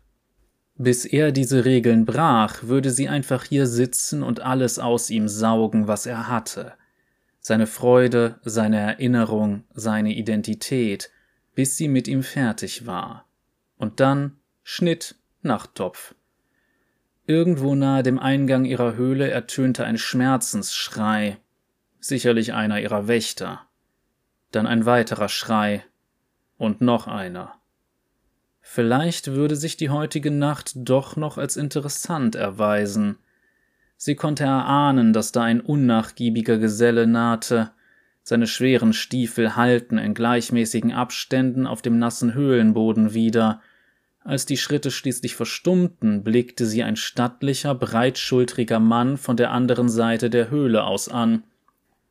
Bis 0.77 1.05
er 1.05 1.33
diese 1.33 1.65
Regeln 1.65 2.05
brach, 2.05 2.65
würde 2.65 2.91
sie 2.91 3.09
einfach 3.09 3.45
hier 3.45 3.67
sitzen 3.67 4.23
und 4.23 4.41
alles 4.41 4.79
aus 4.79 5.11
ihm 5.11 5.29
saugen, 5.29 5.89
was 5.89 6.07
er 6.07 6.29
hatte. 6.29 6.75
Seine 7.49 7.69
Freude, 7.69 8.41
seine 8.43 8.81
Erinnerung, 8.81 9.63
seine 9.73 10.13
Identität, 10.13 11.13
bis 11.55 11.77
sie 11.77 11.87
mit 11.87 12.09
ihm 12.09 12.25
fertig 12.25 12.87
war. 12.87 13.25
Und 13.77 14.01
dann 14.01 14.41
Schnitt, 14.65 15.15
Nachttopf. 15.43 16.17
Irgendwo 17.25 17.77
nahe 17.77 18.03
dem 18.03 18.19
Eingang 18.19 18.65
ihrer 18.65 18.97
Höhle 18.97 19.31
ertönte 19.31 19.85
ein 19.85 19.97
Schmerzensschrei, 19.97 21.39
sicherlich 22.01 22.53
einer 22.53 22.81
ihrer 22.81 23.07
Wächter. 23.07 23.61
Dann 24.51 24.67
ein 24.67 24.85
weiterer 24.85 25.29
Schrei 25.29 25.85
und 26.59 26.81
noch 26.81 27.07
einer. 27.07 27.55
Vielleicht 28.61 29.29
würde 29.29 29.55
sich 29.55 29.77
die 29.77 29.91
heutige 29.91 30.33
Nacht 30.33 30.73
doch 30.75 31.15
noch 31.15 31.39
als 31.39 31.57
interessant 31.57 32.35
erweisen. 32.35 33.19
Sie 33.97 34.15
konnte 34.15 34.45
erahnen, 34.45 35.13
dass 35.13 35.33
da 35.33 35.43
ein 35.43 35.61
unnachgiebiger 35.61 36.59
Geselle 36.59 37.07
nahte, 37.07 37.71
seine 38.23 38.49
schweren 38.49 38.93
Stiefel 38.93 39.55
hallten 39.55 39.99
in 39.99 40.13
gleichmäßigen 40.13 40.93
Abständen 40.93 41.67
auf 41.67 41.81
dem 41.81 41.99
nassen 41.99 42.35
Höhlenboden 42.35 43.15
wieder, 43.15 43.61
als 44.27 44.45
die 44.45 44.57
Schritte 44.57 44.91
schließlich 44.91 45.37
verstummten, 45.37 46.25
blickte 46.25 46.67
sie 46.67 46.83
ein 46.83 46.97
stattlicher, 46.97 47.77
breitschultriger 47.77 48.81
Mann 48.81 49.19
von 49.19 49.37
der 49.37 49.53
anderen 49.53 49.89
Seite 49.89 50.31
der 50.31 50.51
Höhle 50.51 50.83
aus 50.83 51.09
an. 51.09 51.45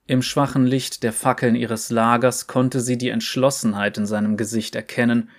Im 0.07 0.21
schwachen 0.21 0.65
Licht 0.65 1.03
der 1.03 1.11
Fackeln 1.11 1.55
ihres 1.55 1.89
Lagers 1.89 2.47
konnte 2.47 2.79
sie 2.79 2.97
die 2.97 3.09
Entschlossenheit 3.09 3.97
in 3.97 4.05
seinem 4.05 4.37
Gesicht 4.37 4.75
erkennen, 4.75 5.29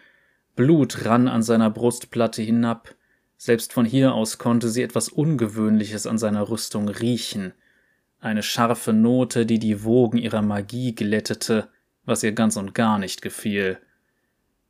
Blut 0.55 1.07
rann 1.07 1.29
an 1.29 1.43
seiner 1.43 1.71
Brustplatte 1.71 2.43
hinab, 2.43 2.95
selbst 3.37 3.73
von 3.73 3.85
hier 3.85 4.15
aus 4.15 4.39
konnte 4.39 4.69
sie 4.69 4.83
etwas 4.83 5.09
Ungewöhnliches 5.09 6.07
an 6.07 6.19
seiner 6.19 6.49
Rüstung 6.49 6.89
riechen, 6.89 7.53
eine 8.21 8.43
scharfe 8.43 8.93
Note, 8.93 9.47
die 9.47 9.59
die 9.59 9.85
Wogen 9.85 10.19
ihrer 10.19 10.43
Magie 10.43 10.95
glättete, 10.95 11.69
was 12.05 12.23
ihr 12.23 12.33
ganz 12.33 12.57
und 12.57 12.75
gar 12.75 12.99
nicht 12.99 13.23
gefiel. 13.23 13.79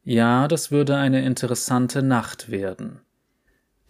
Ja, 0.03 0.47
das 0.49 0.71
würde 0.71 0.97
eine 0.97 1.25
interessante 1.25 2.03
Nacht 2.03 2.51
werden. 2.51 3.01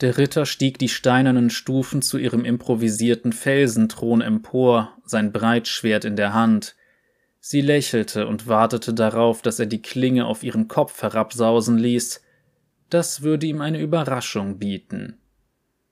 Der 0.00 0.18
Ritter 0.18 0.44
stieg 0.44 0.78
die 0.78 0.90
steinernen 0.90 1.48
Stufen 1.48 2.02
zu 2.02 2.18
ihrem 2.18 2.44
improvisierten 2.44 3.32
Felsenthron 3.32 4.20
empor, 4.20 4.96
sein 5.04 5.32
Breitschwert 5.32 6.04
in 6.04 6.16
der 6.16 6.34
Hand. 6.34 6.76
Sie 7.40 7.62
lächelte 7.62 8.26
und 8.26 8.46
wartete 8.46 8.92
darauf, 8.92 9.40
dass 9.40 9.58
er 9.58 9.66
die 9.66 9.80
Klinge 9.80 10.26
auf 10.26 10.42
ihren 10.42 10.68
Kopf 10.68 11.02
herabsausen 11.02 11.78
ließ. 11.78 12.22
Das 12.90 13.22
würde 13.22 13.46
ihm 13.46 13.60
eine 13.60 13.80
Überraschung 13.80 14.58
bieten. 14.58 15.18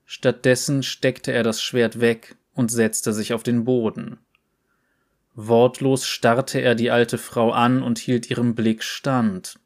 Stattdessen 0.04 0.82
steckte 0.82 1.32
er 1.32 1.42
das 1.42 1.62
Schwert 1.62 2.00
weg 2.00 2.36
und 2.54 2.70
setzte 2.70 3.12
sich 3.12 3.32
auf 3.32 3.42
den 3.42 3.64
Boden. 3.64 4.18
Wortlos 5.34 6.06
starrte 6.06 6.60
er 6.60 6.74
die 6.74 6.90
alte 6.90 7.18
Frau 7.18 7.50
an 7.50 7.82
und 7.82 7.98
hielt 7.98 8.30
ihrem 8.30 8.54
Blick 8.54 8.84
stand. 8.84 9.58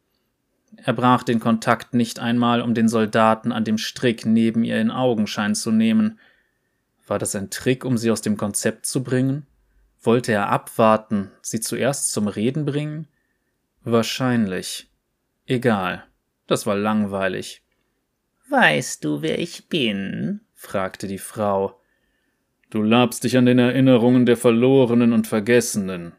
Er 0.77 0.93
brach 0.95 1.23
den 1.23 1.41
Kontakt 1.41 1.93
nicht 1.93 2.19
einmal, 2.19 2.63
um 2.63 2.73
den 2.73 2.89
Soldaten 2.89 3.53
an 3.53 3.65
dem 3.65 3.79
Strick 3.79 4.25
neben 4.25 4.65
ihr 4.65 4.81
in 4.81 4.91
Augenschein 4.91 5.55
zu 5.55 5.71
nehmen. 5.71 6.19
War 7.07 7.19
das 7.19 7.35
ein 7.35 7.51
Trick, 7.51 7.85
um 7.85 7.99
sie 7.99 8.11
aus 8.11 8.23
dem 8.23 8.37
Konzept 8.37 8.87
zu 8.87 9.03
bringen? 9.03 9.47
Wollte 10.03 10.33
er 10.33 10.49
abwarten, 10.49 11.31
sie 11.43 11.61
zuerst 11.61 12.11
zum 12.11 12.29
Reden 12.29 12.65
bringen? 12.65 13.09
Wahrscheinlich. 13.83 14.89
Egal. 15.47 16.08
Das 16.49 16.67
war 16.67 16.75
langweilig. 16.75 17.63
Weißt 18.49 19.05
du, 19.05 19.23
wer 19.23 19.39
ich 19.39 19.69
bin? 19.69 20.41
fragte 20.55 21.07
die 21.07 21.19
Frau. 21.19 21.81
Du 22.71 22.83
labst 22.83 23.23
dich 23.23 23.37
an 23.37 23.47
den 23.47 23.59
Erinnerungen 23.59 24.27
der 24.27 24.37
Verlorenen 24.37 25.13
und 25.13 25.27
Vergessenen. 25.27 26.15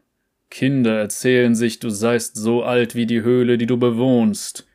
Kinder 0.48 0.98
erzählen 0.98 1.54
sich, 1.54 1.78
du 1.78 1.90
seist 1.90 2.36
so 2.36 2.62
alt 2.62 2.94
wie 2.94 3.06
die 3.06 3.22
Höhle, 3.22 3.58
die 3.58 3.66
du 3.66 3.76
bewohnst. 3.76 4.66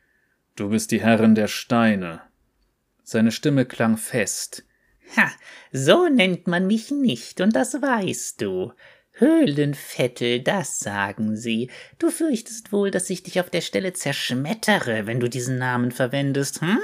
Du 0.54 0.70
bist 0.70 0.90
die 0.90 1.00
Herrin 1.00 1.34
der 1.34 1.48
Steine. 1.48 2.20
Seine 3.02 3.32
Stimme 3.32 3.64
klang 3.66 3.96
fest. 3.96 4.64
Ha, 5.16 5.30
so 5.72 6.08
nennt 6.08 6.46
man 6.46 6.66
mich 6.66 6.90
nicht, 6.90 7.40
und 7.40 7.54
das 7.54 7.80
weißt 7.80 8.40
du. 8.40 8.72
Höhlenvettel, 9.18 10.40
das 10.40 10.78
sagen 10.78 11.36
sie. 11.36 11.70
Du 11.98 12.10
fürchtest 12.10 12.70
wohl, 12.70 12.90
dass 12.90 13.08
ich 13.08 13.22
dich 13.22 13.40
auf 13.40 13.48
der 13.48 13.62
Stelle 13.62 13.94
zerschmettere, 13.94 15.06
wenn 15.06 15.20
du 15.20 15.28
diesen 15.28 15.58
Namen 15.58 15.90
verwendest, 15.90 16.60
hm? 16.60 16.78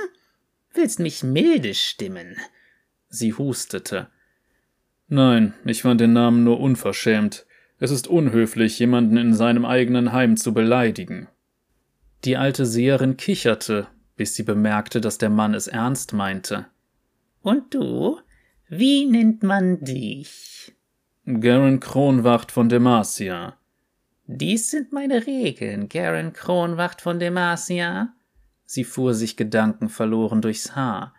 Willst 0.73 0.99
mich 0.99 1.23
milde 1.23 1.75
stimmen? 1.75 2.37
Sie 3.09 3.35
hustete. 3.35 4.09
Nein, 5.09 5.53
ich 5.67 5.83
fand 5.83 6.01
den 6.01 6.15
Namen 6.15 6.43
nur 6.45 6.59
unverschämt. 6.59 7.45
Es 7.79 7.91
ist 7.91 8.09
unhöflich, 8.09 8.79
jemanden 8.79 9.19
in 9.19 9.35
seinem 9.35 9.67
eigenen 9.67 10.13
Heim 10.13 10.39
zu 10.39 10.55
beleidigen. 10.55 11.29
Die 12.25 12.39
alte 12.39 12.65
Seherin 12.65 13.19
kicherte, 13.19 13.89
bis 14.17 14.35
sie 14.35 14.45
bemerkte, 14.45 15.03
dass 15.03 15.19
der 15.19 15.29
Mann 15.29 15.53
es 15.53 15.67
ernst 15.67 16.15
meinte. 16.15 16.67
Und 17.43 17.75
du? 17.75 18.21
Wie 18.69 19.05
nennt 19.05 19.43
man 19.43 19.81
dich? 19.81 20.72
Garen 21.25 21.79
Kronwacht 21.79 22.51
von 22.51 22.69
Demacia. 22.69 23.57
Dies 24.27 24.73
sind 24.73 24.93
meine 24.93 25.25
Regeln, 25.25 25.89
Garen 25.89 26.33
Kronwacht 26.33 27.01
von 27.01 27.21
Demacia. 27.21 28.13
Sie 28.65 28.83
fuhr 28.83 29.15
sich 29.15 29.37
gedankenverloren 29.37 30.43
durchs 30.43 30.75
Haar. 30.75 31.15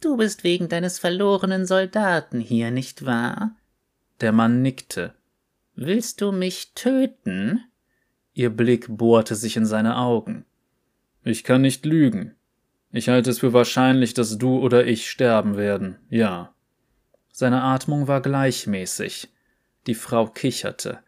Du 0.00 0.16
bist 0.16 0.42
wegen 0.42 0.70
deines 0.70 0.98
verlorenen 0.98 1.66
Soldaten 1.66 2.40
hier, 2.40 2.70
nicht 2.70 3.04
wahr? 3.04 3.54
Der 4.22 4.32
Mann 4.32 4.62
nickte. 4.62 5.12
Willst 5.74 6.22
du 6.22 6.32
mich 6.32 6.72
töten? 6.72 7.60
Ihr 8.32 8.48
Blick 8.48 8.86
bohrte 8.88 9.34
sich 9.34 9.58
in 9.58 9.66
seine 9.66 9.98
Augen. 9.98 10.46
Ich 11.24 11.44
kann 11.44 11.60
nicht 11.60 11.84
lügen. 11.84 12.36
Ich 12.90 13.10
halte 13.10 13.28
es 13.28 13.40
für 13.40 13.52
wahrscheinlich, 13.52 14.14
dass 14.14 14.38
du 14.38 14.60
oder 14.60 14.86
ich 14.86 15.10
sterben 15.10 15.58
werden, 15.58 15.98
ja. 16.08 16.54
Seine 17.32 17.62
Atmung 17.62 18.08
war 18.08 18.22
gleichmäßig. 18.22 19.28
Die 19.86 19.94
Frau 19.94 20.26
kicherte. 20.26 21.00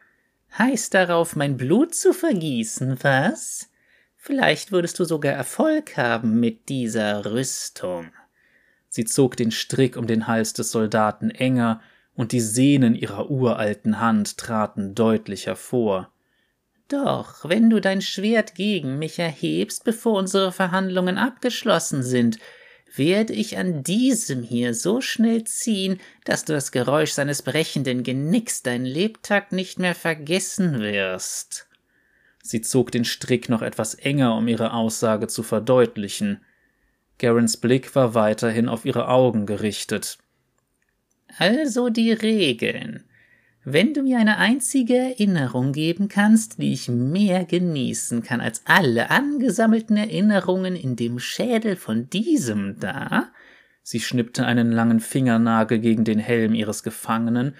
Heißt 0.58 0.94
darauf, 0.94 1.36
mein 1.36 1.56
Blut 1.56 1.94
zu 1.94 2.12
vergießen, 2.12 2.98
was? 3.02 3.70
Vielleicht 4.16 4.72
würdest 4.72 4.98
du 4.98 5.04
sogar 5.04 5.32
Erfolg 5.32 5.96
haben 5.96 6.40
mit 6.40 6.68
dieser 6.68 7.24
Rüstung. 7.26 8.12
Sie 8.88 9.04
zog 9.04 9.36
den 9.36 9.50
Strick 9.50 9.96
um 9.96 10.06
den 10.06 10.26
Hals 10.26 10.52
des 10.52 10.70
Soldaten 10.70 11.30
enger 11.30 11.80
und 12.14 12.32
die 12.32 12.40
Sehnen 12.40 12.94
ihrer 12.94 13.30
uralten 13.30 14.00
Hand 14.00 14.38
traten 14.38 14.94
deutlich 14.94 15.46
hervor. 15.46 16.10
Doch, 16.88 17.48
wenn 17.48 17.70
du 17.70 17.80
dein 17.80 18.02
Schwert 18.02 18.54
gegen 18.54 18.98
mich 18.98 19.18
erhebst, 19.18 19.84
bevor 19.84 20.18
unsere 20.18 20.52
Verhandlungen 20.52 21.18
abgeschlossen 21.18 22.02
sind, 22.02 22.38
werde 22.96 23.32
ich 23.32 23.58
an 23.58 23.82
diesem 23.82 24.42
hier 24.42 24.74
so 24.74 25.00
schnell 25.00 25.44
ziehen, 25.44 26.00
dass 26.24 26.44
du 26.44 26.52
das 26.52 26.72
Geräusch 26.72 27.12
seines 27.12 27.42
brechenden 27.42 28.02
Genicks 28.02 28.62
dein 28.62 28.84
Lebtag 28.84 29.52
nicht 29.52 29.78
mehr 29.78 29.94
vergessen 29.94 30.80
wirst. 30.80 31.68
Sie 32.42 32.60
zog 32.60 32.92
den 32.92 33.04
Strick 33.04 33.48
noch 33.48 33.62
etwas 33.62 33.94
enger, 33.94 34.36
um 34.36 34.46
ihre 34.48 34.74
Aussage 34.74 35.28
zu 35.28 35.42
verdeutlichen. 35.42 36.44
Garens 37.18 37.56
Blick 37.56 37.94
war 37.94 38.14
weiterhin 38.14 38.68
auf 38.68 38.84
ihre 38.84 39.08
Augen 39.08 39.46
gerichtet. 39.46 40.18
Also 41.38 41.88
die 41.88 42.12
Regeln. 42.12 43.04
Wenn 43.66 43.94
du 43.94 44.02
mir 44.02 44.18
eine 44.18 44.36
einzige 44.36 44.94
Erinnerung 44.94 45.72
geben 45.72 46.08
kannst, 46.08 46.58
die 46.60 46.74
ich 46.74 46.88
mehr 46.88 47.46
genießen 47.46 48.22
kann 48.22 48.42
als 48.42 48.62
alle 48.66 49.10
angesammelten 49.10 49.96
Erinnerungen 49.96 50.76
in 50.76 50.96
dem 50.96 51.18
Schädel 51.18 51.76
von 51.76 52.10
diesem 52.10 52.78
da, 52.78 53.32
sie 53.82 54.00
schnippte 54.00 54.44
einen 54.44 54.70
langen 54.70 55.00
Fingernagel 55.00 55.78
gegen 55.78 56.04
den 56.04 56.18
Helm 56.18 56.54
ihres 56.54 56.82
Gefangenen, 56.82 57.54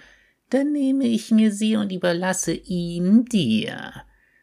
dann 0.51 0.71
nehme 0.71 1.05
ich 1.05 1.31
mir 1.31 1.51
sie 1.51 1.75
und 1.75 1.91
überlasse 1.91 2.53
ihn 2.53 3.25
dir. 3.25 3.93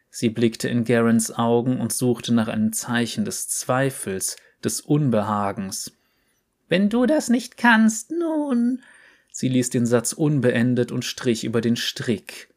Sie 0.09 0.29
blickte 0.29 0.67
in 0.67 0.83
Garens 0.83 1.31
Augen 1.31 1.79
und 1.79 1.93
suchte 1.93 2.33
nach 2.33 2.49
einem 2.49 2.73
Zeichen 2.73 3.23
des 3.23 3.47
Zweifels, 3.47 4.35
des 4.65 4.81
Unbehagens. 4.81 5.97
Wenn 6.67 6.89
du 6.89 7.05
das 7.05 7.29
nicht 7.29 7.55
kannst, 7.55 8.11
nun, 8.11 8.81
Sie 9.35 9.49
ließ 9.49 9.71
den 9.71 9.87
Satz 9.87 10.13
unbeendet 10.13 10.91
und 10.91 11.03
strich 11.03 11.43
über 11.43 11.59
den 11.59 11.75
Strick. 11.75 12.53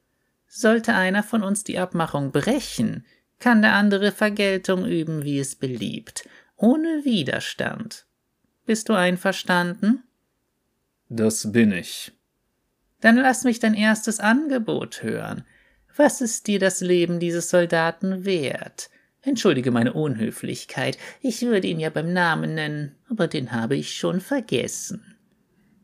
Sollte 0.46 0.94
einer 0.94 1.22
von 1.22 1.42
uns 1.42 1.64
die 1.64 1.78
Abmachung 1.78 2.32
brechen, 2.32 3.06
kann 3.40 3.62
der 3.62 3.72
andere 3.72 4.12
Vergeltung 4.12 4.84
üben, 4.84 5.24
wie 5.24 5.38
es 5.38 5.54
beliebt, 5.54 6.28
ohne 6.54 7.02
Widerstand. 7.04 8.04
Bist 8.66 8.90
du 8.90 8.92
einverstanden? 8.92 10.02
Das 11.08 11.50
bin 11.50 11.72
ich. 11.72 12.12
Dann 13.00 13.16
lass 13.16 13.44
mich 13.44 13.58
dein 13.58 13.74
erstes 13.74 14.20
Angebot 14.20 15.02
hören. 15.02 15.44
Was 15.96 16.20
ist 16.20 16.46
dir 16.46 16.58
das 16.58 16.82
Leben 16.82 17.20
dieses 17.20 17.48
Soldaten 17.48 18.26
wert? 18.26 18.90
Entschuldige 19.22 19.70
meine 19.70 19.94
Unhöflichkeit, 19.94 20.98
ich 21.22 21.40
würde 21.40 21.68
ihn 21.68 21.80
ja 21.80 21.88
beim 21.88 22.12
Namen 22.12 22.54
nennen, 22.54 22.96
aber 23.08 23.28
den 23.28 23.52
habe 23.52 23.76
ich 23.76 23.96
schon 23.96 24.20
vergessen. 24.20 25.15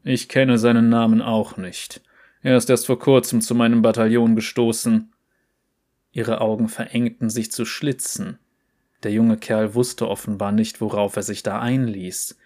Ich 0.04 0.28
kenne 0.28 0.58
seinen 0.58 0.88
Namen 0.88 1.22
auch 1.22 1.56
nicht. 1.56 2.00
Er 2.42 2.56
ist 2.56 2.68
erst 2.68 2.86
vor 2.86 2.98
kurzem 2.98 3.40
zu 3.40 3.54
meinem 3.54 3.82
Bataillon 3.82 4.34
gestoßen. 4.34 5.12
Ihre 6.10 6.40
Augen 6.40 6.68
verengten 6.68 7.30
sich 7.30 7.52
zu 7.52 7.64
Schlitzen. 7.64 8.38
Der 9.04 9.12
junge 9.12 9.36
Kerl 9.36 9.74
wusste 9.74 10.08
offenbar 10.08 10.52
nicht, 10.52 10.80
worauf 10.80 11.16
er 11.16 11.22
sich 11.22 11.42
da 11.42 11.60
einließ. 11.60 12.36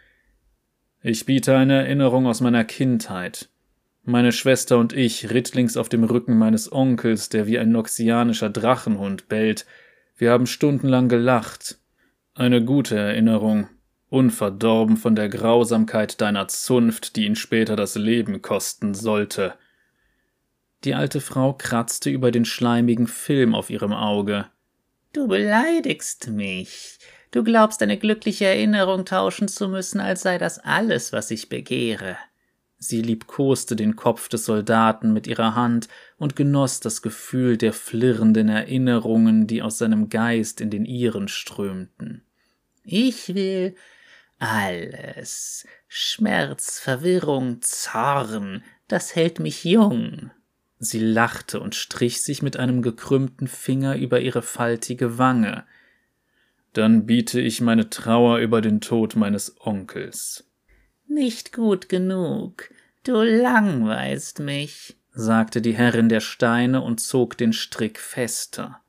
Ich 1.03 1.25
biete 1.25 1.57
eine 1.57 1.75
Erinnerung 1.75 2.27
aus 2.27 2.41
meiner 2.41 2.65
Kindheit. 2.65 3.49
Meine 4.05 4.33
Schwester 4.33 4.79
und 4.79 4.93
ich 4.93 5.31
rittlings 5.31 5.77
auf 5.77 5.89
dem 5.89 6.05
Rücken 6.05 6.39
meines 6.39 6.71
Onkels, 6.71 7.29
der 7.29 7.47
wie 7.47 7.59
ein 7.59 7.73
noxianischer 7.73 8.51
Drachenhund 8.51 9.29
bellt. 9.29 9.67
Wir 10.17 10.31
haben 10.31 10.47
stundenlang 10.47 11.09
gelacht. 11.09 11.79
Eine 12.35 12.65
gute 12.65 12.97
Erinnerung, 12.97 13.69
unverdorben 14.09 14.97
von 14.97 15.17
der 15.17 15.29
Grausamkeit 15.29 16.21
deiner 16.21 16.49
Zunft, 16.49 17.17
die 17.17 17.27
ihn 17.27 17.37
später 17.37 17.77
das 17.77 17.97
Leben 17.97 18.43
kosten 18.43 18.95
sollte. 18.95 19.55
Die 20.85 20.95
alte 20.95 21.21
Frau 21.21 21.53
kratzte 21.53 22.11
über 22.11 22.31
den 22.31 22.45
schleimigen 22.45 23.09
Film 23.09 23.55
auf 23.55 23.71
ihrem 23.71 23.93
Auge. 23.93 24.47
Du 25.13 25.27
beleidigst 25.27 26.29
mich. 26.29 26.99
Du 27.31 27.43
glaubst, 27.43 27.83
eine 27.83 27.99
glückliche 27.99 28.47
Erinnerung 28.47 29.05
tauschen 29.05 29.49
zu 29.49 29.69
müssen, 29.69 30.01
als 30.01 30.23
sei 30.23 30.39
das 30.39 30.59
alles, 30.59 31.13
was 31.13 31.31
ich 31.31 31.49
begehre. 31.49 32.17
Sie 32.79 33.01
liebkoste 33.01 33.75
den 33.75 33.97
Kopf 33.97 34.29
des 34.29 34.45
Soldaten 34.45 35.13
mit 35.13 35.27
ihrer 35.27 35.55
Hand 35.55 35.89
und 36.19 36.37
genoss 36.37 36.81
das 36.81 37.03
Gefühl 37.03 37.57
der 37.57 37.73
flirrenden 37.73 38.49
Erinnerungen, 38.49 39.47
die 39.47 39.63
aus 39.63 39.79
seinem 39.79 40.09
Geist 40.11 40.61
in 40.61 40.71
den 40.71 40.85
ihren 40.85 41.29
strömten. 41.29 42.23
Ich 42.85 43.35
will 43.35 43.75
alles. 44.39 45.67
Schmerz, 45.89 46.79
Verwirrung, 46.79 47.63
Zorn, 47.63 48.63
das 48.89 49.15
hält 49.15 49.41
mich 49.41 49.65
jung. 49.65 50.31
Sie 50.79 51.01
lachte 51.01 51.61
und 51.61 51.75
strich 51.75 52.23
sich 52.23 52.43
mit 52.43 52.57
einem 52.57 52.83
gekrümmten 52.83 53.49
Finger 53.49 53.97
über 53.97 54.21
ihre 54.21 54.43
faltige 54.43 55.19
Wange. 55.19 55.65
Dann 56.73 57.07
biete 57.07 57.41
ich 57.41 57.63
meine 57.63 57.89
Trauer 57.89 58.39
über 58.39 58.61
den 58.61 58.83
Tod 58.83 59.17
meines 59.17 59.57
Onkels. 59.61 60.45
Nicht 61.09 61.53
gut 61.53 61.89
genug. 61.89 62.69
Du 63.05 63.23
langweilst 63.23 64.41
mich, 64.41 64.97
sagte 65.13 65.63
die 65.63 65.75
Herrin 65.75 66.11
der 66.11 66.21
Steine 66.21 66.83
und 66.83 67.01
zog 67.01 67.39
den 67.39 67.55
Strick 67.55 67.99
fester. 67.99 68.81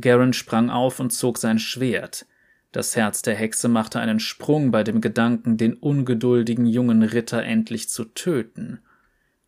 Garen 0.00 0.32
sprang 0.32 0.70
auf 0.70 1.00
und 1.00 1.10
zog 1.10 1.38
sein 1.38 1.58
Schwert. 1.58 2.26
Das 2.74 2.96
Herz 2.96 3.22
der 3.22 3.36
Hexe 3.36 3.68
machte 3.68 4.00
einen 4.00 4.18
Sprung 4.18 4.72
bei 4.72 4.82
dem 4.82 5.00
Gedanken, 5.00 5.56
den 5.56 5.74
ungeduldigen 5.74 6.66
jungen 6.66 7.04
Ritter 7.04 7.44
endlich 7.44 7.88
zu 7.88 8.04
töten. 8.04 8.80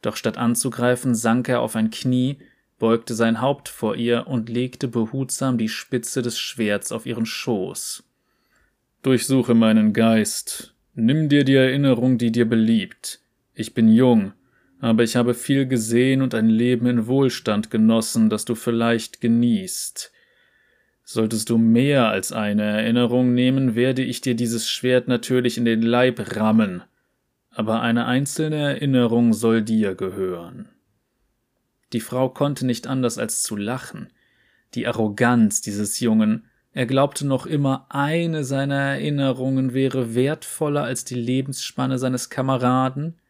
Doch 0.00 0.14
statt 0.14 0.38
anzugreifen, 0.38 1.16
sank 1.16 1.48
er 1.48 1.60
auf 1.60 1.74
ein 1.74 1.90
Knie, 1.90 2.38
beugte 2.78 3.16
sein 3.16 3.40
Haupt 3.40 3.68
vor 3.68 3.96
ihr 3.96 4.28
und 4.28 4.48
legte 4.48 4.86
behutsam 4.86 5.58
die 5.58 5.68
Spitze 5.68 6.22
des 6.22 6.38
Schwerts 6.38 6.92
auf 6.92 7.04
ihren 7.04 7.26
Schoß. 7.26 8.04
Durchsuche 9.02 9.54
meinen 9.54 9.92
Geist, 9.92 10.76
Nimm 10.94 11.28
dir 11.28 11.42
die 11.42 11.56
Erinnerung, 11.56 12.18
die 12.18 12.30
dir 12.30 12.48
beliebt. 12.48 13.18
Ich 13.54 13.74
bin 13.74 13.88
jung, 13.88 14.34
aber 14.78 15.02
ich 15.02 15.16
habe 15.16 15.34
viel 15.34 15.66
gesehen 15.66 16.22
und 16.22 16.32
ein 16.32 16.48
Leben 16.48 16.86
in 16.86 17.08
Wohlstand 17.08 17.72
genossen, 17.72 18.30
das 18.30 18.44
du 18.44 18.54
vielleicht 18.54 19.20
genießt. 19.20 20.12
Solltest 21.08 21.50
du 21.50 21.56
mehr 21.56 22.08
als 22.08 22.32
eine 22.32 22.64
Erinnerung 22.64 23.32
nehmen, 23.32 23.76
werde 23.76 24.02
ich 24.02 24.22
dir 24.22 24.34
dieses 24.34 24.68
Schwert 24.68 25.06
natürlich 25.06 25.56
in 25.56 25.64
den 25.64 25.80
Leib 25.80 26.36
rammen, 26.36 26.82
aber 27.48 27.80
eine 27.80 28.06
einzelne 28.06 28.56
Erinnerung 28.56 29.32
soll 29.32 29.62
dir 29.62 29.94
gehören. 29.94 30.68
Die 31.92 32.00
Frau 32.00 32.28
konnte 32.28 32.66
nicht 32.66 32.88
anders 32.88 33.18
als 33.18 33.44
zu 33.44 33.54
lachen. 33.54 34.08
Die 34.74 34.88
Arroganz 34.88 35.60
dieses 35.60 36.00
Jungen, 36.00 36.46
er 36.72 36.86
glaubte 36.86 37.24
noch 37.24 37.46
immer, 37.46 37.86
eine 37.88 38.42
seiner 38.42 38.74
Erinnerungen 38.74 39.74
wäre 39.74 40.16
wertvoller 40.16 40.82
als 40.82 41.04
die 41.04 41.14
Lebensspanne 41.14 42.00
seines 42.00 42.30
Kameraden. 42.30 43.20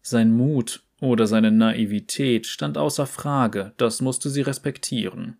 Sein 0.00 0.36
Mut 0.36 0.82
oder 1.00 1.28
seine 1.28 1.52
Naivität 1.52 2.48
stand 2.48 2.76
außer 2.76 3.06
Frage, 3.06 3.74
das 3.76 4.00
musste 4.00 4.28
sie 4.28 4.42
respektieren. 4.42 5.36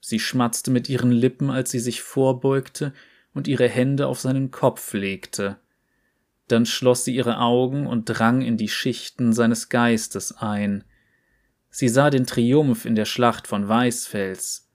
Sie 0.00 0.20
schmatzte 0.20 0.70
mit 0.70 0.88
ihren 0.88 1.12
Lippen, 1.12 1.50
als 1.50 1.70
sie 1.70 1.80
sich 1.80 2.02
vorbeugte 2.02 2.92
und 3.34 3.48
ihre 3.48 3.68
Hände 3.68 4.06
auf 4.06 4.20
seinen 4.20 4.50
Kopf 4.50 4.92
legte. 4.92 5.58
Dann 6.46 6.66
schloss 6.66 7.04
sie 7.04 7.14
ihre 7.14 7.38
Augen 7.38 7.86
und 7.86 8.04
drang 8.06 8.40
in 8.40 8.56
die 8.56 8.68
Schichten 8.68 9.32
seines 9.32 9.68
Geistes 9.68 10.36
ein. 10.36 10.84
Sie 11.70 11.88
sah 11.88 12.10
den 12.10 12.26
Triumph 12.26 12.84
in 12.84 12.94
der 12.94 13.04
Schlacht 13.04 13.46
von 13.46 13.68
Weißfels, 13.68 14.68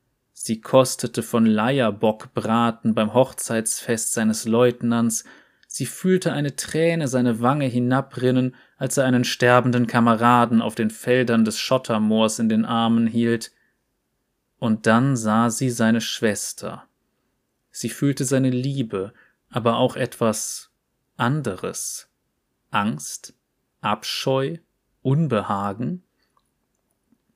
Sie 0.46 0.60
kostete 0.60 1.24
von 1.24 1.46
Leierbockbraten 1.46 2.94
beim 2.94 3.14
Hochzeitsfest 3.14 4.12
seines 4.12 4.44
Leutnants, 4.44 5.24
sie 5.70 5.86
fühlte 5.86 6.34
eine 6.34 6.58
Träne 6.58 7.08
seine 7.08 7.40
Wange 7.40 7.68
hinabrinnen, 7.68 8.54
als 8.76 8.98
er 8.98 9.06
einen 9.06 9.24
sterbenden 9.24 9.88
Kameraden 9.88 10.62
auf 10.62 10.76
den 10.76 10.90
Feldern 10.90 11.46
des 11.46 11.60
Schottermoors 11.60 12.40
in 12.40 12.50
den 12.50 12.66
Armen 12.66 13.08
hielt, 13.08 13.54
und 14.64 14.88
dann 14.88 15.18
sah 15.18 15.50
sie 15.50 15.70
seine 15.70 16.00
Schwester. 16.00 16.88
Sie 17.70 17.90
fühlte 17.90 18.24
seine 18.24 18.50
Liebe, 18.50 19.12
aber 19.50 19.76
auch 19.76 19.98
etwas 19.98 20.72
anderes. 21.18 22.08
Angst, 22.72 23.34
Abscheu, 23.82 24.60
Unbehagen. 25.02 26.04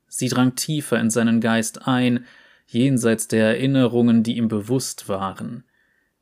Sie 0.08 0.30
drang 0.30 0.56
tiefer 0.56 1.02
in 1.02 1.10
seinen 1.10 1.42
Geist 1.42 1.86
ein, 1.86 2.26
jenseits 2.66 3.28
der 3.28 3.46
Erinnerungen, 3.48 4.24
die 4.24 4.38
ihm 4.38 4.48
bewusst 4.48 5.10
waren. 5.10 5.66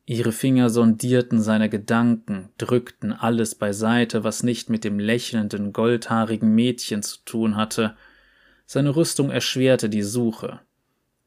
Ihre 0.07 0.31
Finger 0.31 0.71
sondierten 0.71 1.39
seine 1.39 1.69
Gedanken, 1.69 2.49
drückten 2.57 3.13
alles 3.13 3.53
beiseite, 3.53 4.23
was 4.23 4.41
nicht 4.41 4.71
mit 4.71 4.83
dem 4.83 4.97
lächelnden, 4.97 5.71
goldhaarigen 5.71 6.55
Mädchen 6.55 7.03
zu 7.03 7.19
tun 7.25 7.57
hatte. 7.57 7.95
Seine 8.65 8.95
Rüstung 8.95 9.29
erschwerte 9.29 9.87
die 9.87 10.01
Suche. 10.01 10.61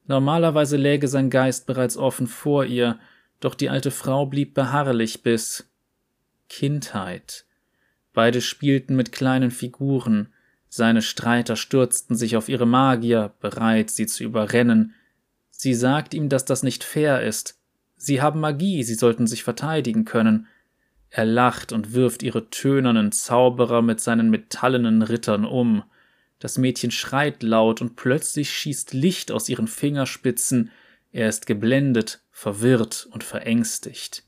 Normalerweise 0.09 0.77
läge 0.77 1.07
sein 1.07 1.31
Geist 1.31 1.66
bereits 1.66 1.97
offen 1.97 2.27
vor 2.27 2.64
ihr, 2.64 2.99
doch 3.38 3.55
die 3.55 3.71
alte 3.71 3.92
Frau 3.92 4.27
blieb 4.27 4.55
beharrlich 4.55 5.23
bis 5.23 5.71
Kindheit. 6.49 7.44
Beide 8.12 8.40
spielten 8.40 8.97
mit 8.97 9.12
kleinen 9.12 9.53
Figuren, 9.53 10.33
seine 10.68 11.03
Streiter 11.03 11.55
stürzten 11.55 12.16
sich 12.16 12.37
auf 12.37 12.49
ihre 12.49 12.66
Magier, 12.66 13.33
bereit, 13.40 13.90
sie 13.90 14.07
zu 14.07 14.25
überrennen, 14.25 14.94
Sie 15.61 15.75
sagt 15.75 16.14
ihm, 16.14 16.29
dass 16.29 16.44
das 16.44 16.62
nicht 16.62 16.85
fair 16.85 17.23
ist. 17.23 17.59
Sie 17.97 18.23
haben 18.23 18.38
Magie, 18.38 18.85
sie 18.85 18.94
sollten 18.94 19.27
sich 19.27 19.42
verteidigen 19.42 20.05
können. 20.05 20.47
Er 21.11 21.25
lacht 21.25 21.73
und 21.73 21.94
wirft 21.94 22.23
ihre 22.23 22.49
tönernen 22.49 23.11
Zauberer 23.11 23.83
mit 23.83 23.99
seinen 23.99 24.31
metallenen 24.31 25.03
Rittern 25.03 25.44
um. 25.44 25.83
Das 26.38 26.59
Mädchen 26.59 26.90
schreit 26.90 27.42
laut 27.42 27.81
und 27.81 27.96
plötzlich 27.96 28.51
schießt 28.51 28.92
Licht 28.92 29.33
aus 29.33 29.48
ihren 29.48 29.66
Fingerspitzen. 29.66 30.70
Er 31.11 31.29
ist 31.29 31.46
geblendet, 31.46 32.22
verwirrt 32.31 33.09
und 33.11 33.24
verängstigt. 33.24 34.24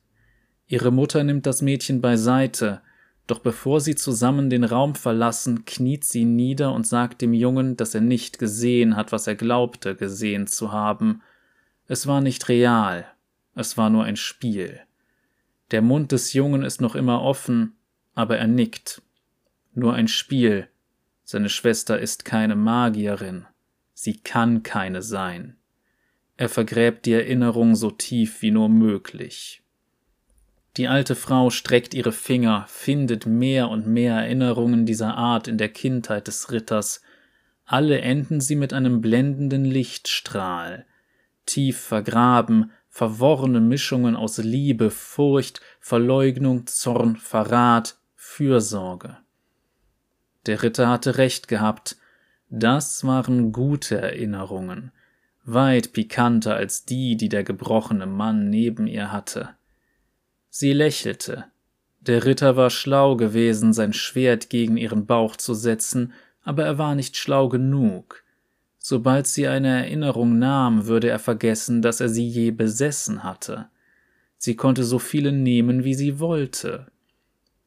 Ihre 0.67 0.91
Mutter 0.91 1.25
nimmt 1.25 1.47
das 1.47 1.63
Mädchen 1.63 2.01
beiseite, 2.01 2.83
doch 3.27 3.39
bevor 3.39 3.81
sie 3.81 3.95
zusammen 3.95 4.51
den 4.51 4.65
Raum 4.65 4.97
verlassen, 4.97 5.65
kniet 5.65 6.05
sie 6.05 6.25
nieder 6.25 6.73
und 6.73 6.85
sagt 6.85 7.23
dem 7.23 7.33
Jungen, 7.33 7.77
dass 7.77 7.95
er 7.95 8.01
nicht 8.01 8.41
gesehen 8.41 8.97
hat, 8.97 9.13
was 9.13 9.29
er 9.29 9.37
glaubte 9.37 9.95
gesehen 9.95 10.49
zu 10.49 10.73
haben. 10.73 11.23
Es 11.87 12.09
war 12.09 12.21
nicht 12.21 12.49
real, 12.49 13.07
es 13.55 13.77
war 13.77 13.89
nur 13.89 14.05
ein 14.05 14.17
Spiel. 14.17 14.81
Der 15.71 15.83
Mund 15.83 16.11
des 16.11 16.33
Jungen 16.33 16.63
ist 16.63 16.81
noch 16.81 16.97
immer 16.97 17.23
offen, 17.23 17.77
aber 18.15 18.39
er 18.39 18.49
nickt. 18.49 19.03
Nur 19.75 19.95
ein 19.95 20.09
Spiel. 20.09 20.69
Seine 21.33 21.49
Schwester 21.49 22.01
ist 22.01 22.25
keine 22.25 22.57
Magierin. 22.57 23.47
Sie 23.95 24.19
kann 24.19 24.65
keine 24.65 25.01
sein. 25.01 25.59
Er 26.37 26.49
vergräbt 26.49 27.07
die 27.07 27.13
Erinnerung 27.13 27.77
so 27.77 27.93
tief 27.93 28.43
wie 28.43 28.51
nur 28.51 28.69
möglich. 28.69 29.63
Die 30.77 30.89
alte 30.89 31.15
Frau 31.15 31.51
streckt 31.51 31.95
ihre 31.95 32.11
Finger, 32.11 32.65
findet 32.67 33.27
mehr 33.27 33.69
und 33.69 33.87
mehr 33.87 34.15
Erinnerungen 34.15 34.87
dieser 34.87 35.15
Art 35.15 35.47
in 35.47 35.57
der 35.57 35.69
Kindheit 35.69 36.27
des 36.27 36.51
Ritters. 36.51 37.01
Alle 37.65 38.01
enden 38.01 38.41
sie 38.41 38.57
mit 38.57 38.73
einem 38.73 39.01
blendenden 39.01 39.65
Lichtstrahl. 39.65 40.85
Tief 41.47 41.79
vergraben, 41.79 42.73
verworrene 42.89 43.61
Mischungen 43.61 44.17
aus 44.17 44.39
Liebe, 44.39 44.91
Furcht, 44.91 45.61
Verleugnung, 45.79 46.67
Zorn, 46.67 47.15
Verrat, 47.15 48.01
Fürsorge. 48.17 49.19
Der 50.47 50.63
Ritter 50.63 50.89
hatte 50.89 51.19
recht 51.19 51.49
gehabt. 51.49 51.97
Das 52.49 53.05
waren 53.05 53.53
gute 53.53 54.01
Erinnerungen, 54.01 54.91
weit 55.45 55.93
pikanter 55.93 56.57
als 56.57 56.85
die, 56.85 57.17
die 57.17 57.29
der 57.29 57.45
gebrochene 57.45 58.07
Mann 58.07 58.51
neben 58.51 58.87
ihr 58.87 59.13
hatte. 59.13 59.51
Sie 60.49 60.73
lächelte. 60.73 61.45
Der 62.01 62.25
Ritter 62.25 62.57
war 62.57 62.71
schlau 62.71 63.17
gewesen, 63.17 63.73
sein 63.73 63.93
Schwert 63.93 64.51
gegen 64.51 64.77
ihren 64.77 65.07
Bauch 65.07 65.37
zu 65.37 65.55
setzen, 65.55 66.13
aber 66.43 66.65
er 66.65 66.79
war 66.79 66.95
nicht 66.95 67.17
schlau 67.17 67.49
genug. 67.49 68.25
Sobald 68.79 69.27
sie 69.27 69.47
eine 69.47 69.69
Erinnerung 69.85 70.39
nahm, 70.39 70.87
würde 70.87 71.11
er 71.11 71.19
vergessen, 71.19 71.83
dass 71.83 72.01
er 72.01 72.09
sie 72.09 72.27
je 72.27 72.51
besessen 72.51 73.23
hatte. 73.23 73.69
Sie 74.39 74.57
konnte 74.57 74.85
so 74.85 74.99
viele 74.99 75.33
nehmen, 75.33 75.85
wie 75.85 75.95
sie 75.95 76.19
wollte. 76.19 76.87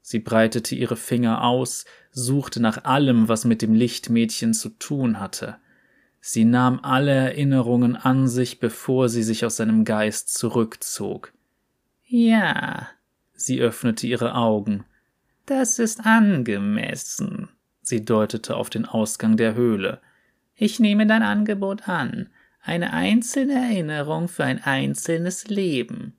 Sie 0.05 0.19
breitete 0.19 0.75
ihre 0.75 0.97
Finger 0.97 1.45
aus, 1.45 1.85
suchte 2.11 2.59
nach 2.59 2.83
allem, 2.83 3.29
was 3.29 3.45
mit 3.45 3.61
dem 3.61 3.73
Lichtmädchen 3.73 4.53
zu 4.53 4.69
tun 4.69 5.17
hatte. 5.17 5.55
Sie 6.19 6.43
nahm 6.43 6.81
alle 6.83 7.11
Erinnerungen 7.11 7.95
an 7.95 8.27
sich, 8.27 8.59
bevor 8.59 9.07
sie 9.07 9.23
sich 9.23 9.45
aus 9.45 9.55
seinem 9.55 9.85
Geist 9.85 10.33
zurückzog. 10.33 11.31
Ja. 12.05 12.89
Sie 13.33 13.61
öffnete 13.61 14.05
ihre 14.05 14.35
Augen. 14.35 14.83
Das 15.45 15.79
ist 15.79 16.05
angemessen. 16.05 17.47
Sie 17.81 18.03
deutete 18.03 18.57
auf 18.57 18.69
den 18.69 18.85
Ausgang 18.85 19.37
der 19.37 19.55
Höhle. 19.55 20.01
Ich 20.55 20.81
nehme 20.81 21.07
dein 21.07 21.23
Angebot 21.23 21.87
an. 21.87 22.29
Eine 22.61 22.91
einzelne 22.91 23.53
Erinnerung 23.53 24.27
für 24.27 24.43
ein 24.43 24.61
einzelnes 24.61 25.47
Leben. 25.47 26.13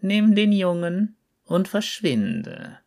Nimm 0.00 0.36
den 0.36 0.52
Jungen 0.52 1.16
und 1.44 1.66
verschwinde. 1.66 2.78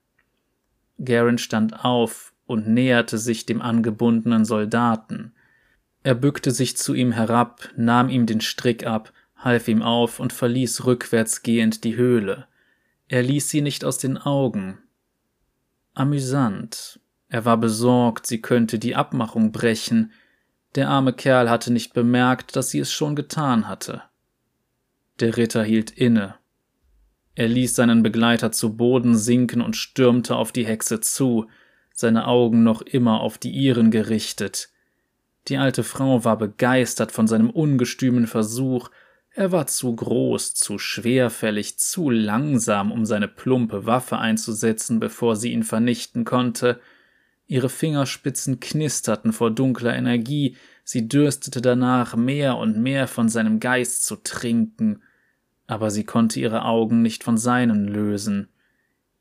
Garen 1.04 1.38
stand 1.38 1.86
auf 1.86 2.34
und 2.46 2.68
näherte 2.68 3.18
sich 3.18 3.46
dem 3.46 3.62
angebundenen 3.62 4.46
Soldaten. 4.46 5.34
Er 6.04 6.16
bückte 6.16 6.52
sich 6.52 6.78
zu 6.78 6.94
ihm 6.94 7.12
herab, 7.12 7.70
nahm 7.76 8.10
ihm 8.10 8.26
den 8.26 8.42
Strick 8.42 8.86
ab, 8.88 9.12
half 9.36 9.68
ihm 9.68 9.82
auf 9.82 10.20
und 10.20 10.34
verließ 10.34 10.86
rückwärts 10.86 11.44
gehend 11.44 11.84
die 11.84 11.96
Höhle. 11.96 12.48
Er 13.08 13.24
ließ 13.24 13.50
sie 13.50 13.62
nicht 13.62 13.86
aus 13.86 13.98
den 13.98 14.18
Augen. 14.18 14.80
Amüsant. 15.94 17.00
Er 17.30 17.46
war 17.46 17.58
besorgt, 17.58 18.26
sie 18.26 18.42
könnte 18.42 18.80
die 18.80 18.96
Abmachung 18.96 19.52
brechen. 19.52 20.12
Der 20.76 20.90
arme 20.90 21.14
Kerl 21.14 21.50
hatte 21.50 21.74
nicht 21.74 21.94
bemerkt, 21.94 22.56
dass 22.56 22.70
sie 22.70 22.80
es 22.80 22.92
schon 22.92 23.16
getan 23.16 23.68
hatte. 23.68 24.04
Der 25.20 25.36
Ritter 25.36 25.64
hielt 25.64 25.92
inne. 25.92 26.36
Er 27.38 27.48
ließ 27.48 27.76
seinen 27.76 28.02
Begleiter 28.02 28.52
zu 28.52 28.76
Boden 28.76 29.16
sinken 29.16 29.62
und 29.62 29.76
stürmte 29.76 30.36
auf 30.36 30.52
die 30.52 30.66
Hexe 30.66 31.02
zu, 31.02 31.46
seine 31.94 32.26
Augen 32.26 32.64
noch 32.64 32.82
immer 32.82 33.22
auf 33.22 33.38
die 33.38 33.52
ihren 33.52 33.92
gerichtet. 33.92 34.70
Die 35.48 35.58
alte 35.58 35.84
Frau 35.84 36.26
war 36.26 36.40
begeistert 36.40 37.12
von 37.12 37.28
seinem 37.28 37.52
ungestümen 37.52 38.26
Versuch, 38.26 38.90
er 39.30 39.52
war 39.52 39.68
zu 39.68 39.96
groß, 39.96 40.56
zu 40.56 40.80
schwerfällig, 40.80 41.78
zu 41.78 42.10
langsam, 42.10 42.92
um 42.92 43.06
seine 43.06 43.28
plumpe 43.28 43.86
Waffe 43.86 44.18
einzusetzen, 44.18 45.00
bevor 45.00 45.36
sie 45.36 45.52
ihn 45.52 45.62
vernichten 45.62 46.26
konnte. 46.26 46.80
Ihre 47.46 47.70
Fingerspitzen 47.70 48.60
knisterten 48.60 49.32
vor 49.32 49.52
dunkler 49.52 49.96
Energie, 49.96 50.58
sie 50.84 51.08
dürstete 51.08 51.62
danach, 51.62 52.16
mehr 52.16 52.58
und 52.58 52.80
mehr 52.80 53.08
von 53.08 53.30
seinem 53.30 53.60
Geist 53.60 54.08
zu 54.08 54.16
trinken, 54.16 55.04
aber 55.68 55.92
sie 55.92 56.06
konnte 56.06 56.40
ihre 56.40 56.64
Augen 56.64 57.02
nicht 57.02 57.24
von 57.24 57.38
seinen 57.38 57.88
lösen. 57.88 58.48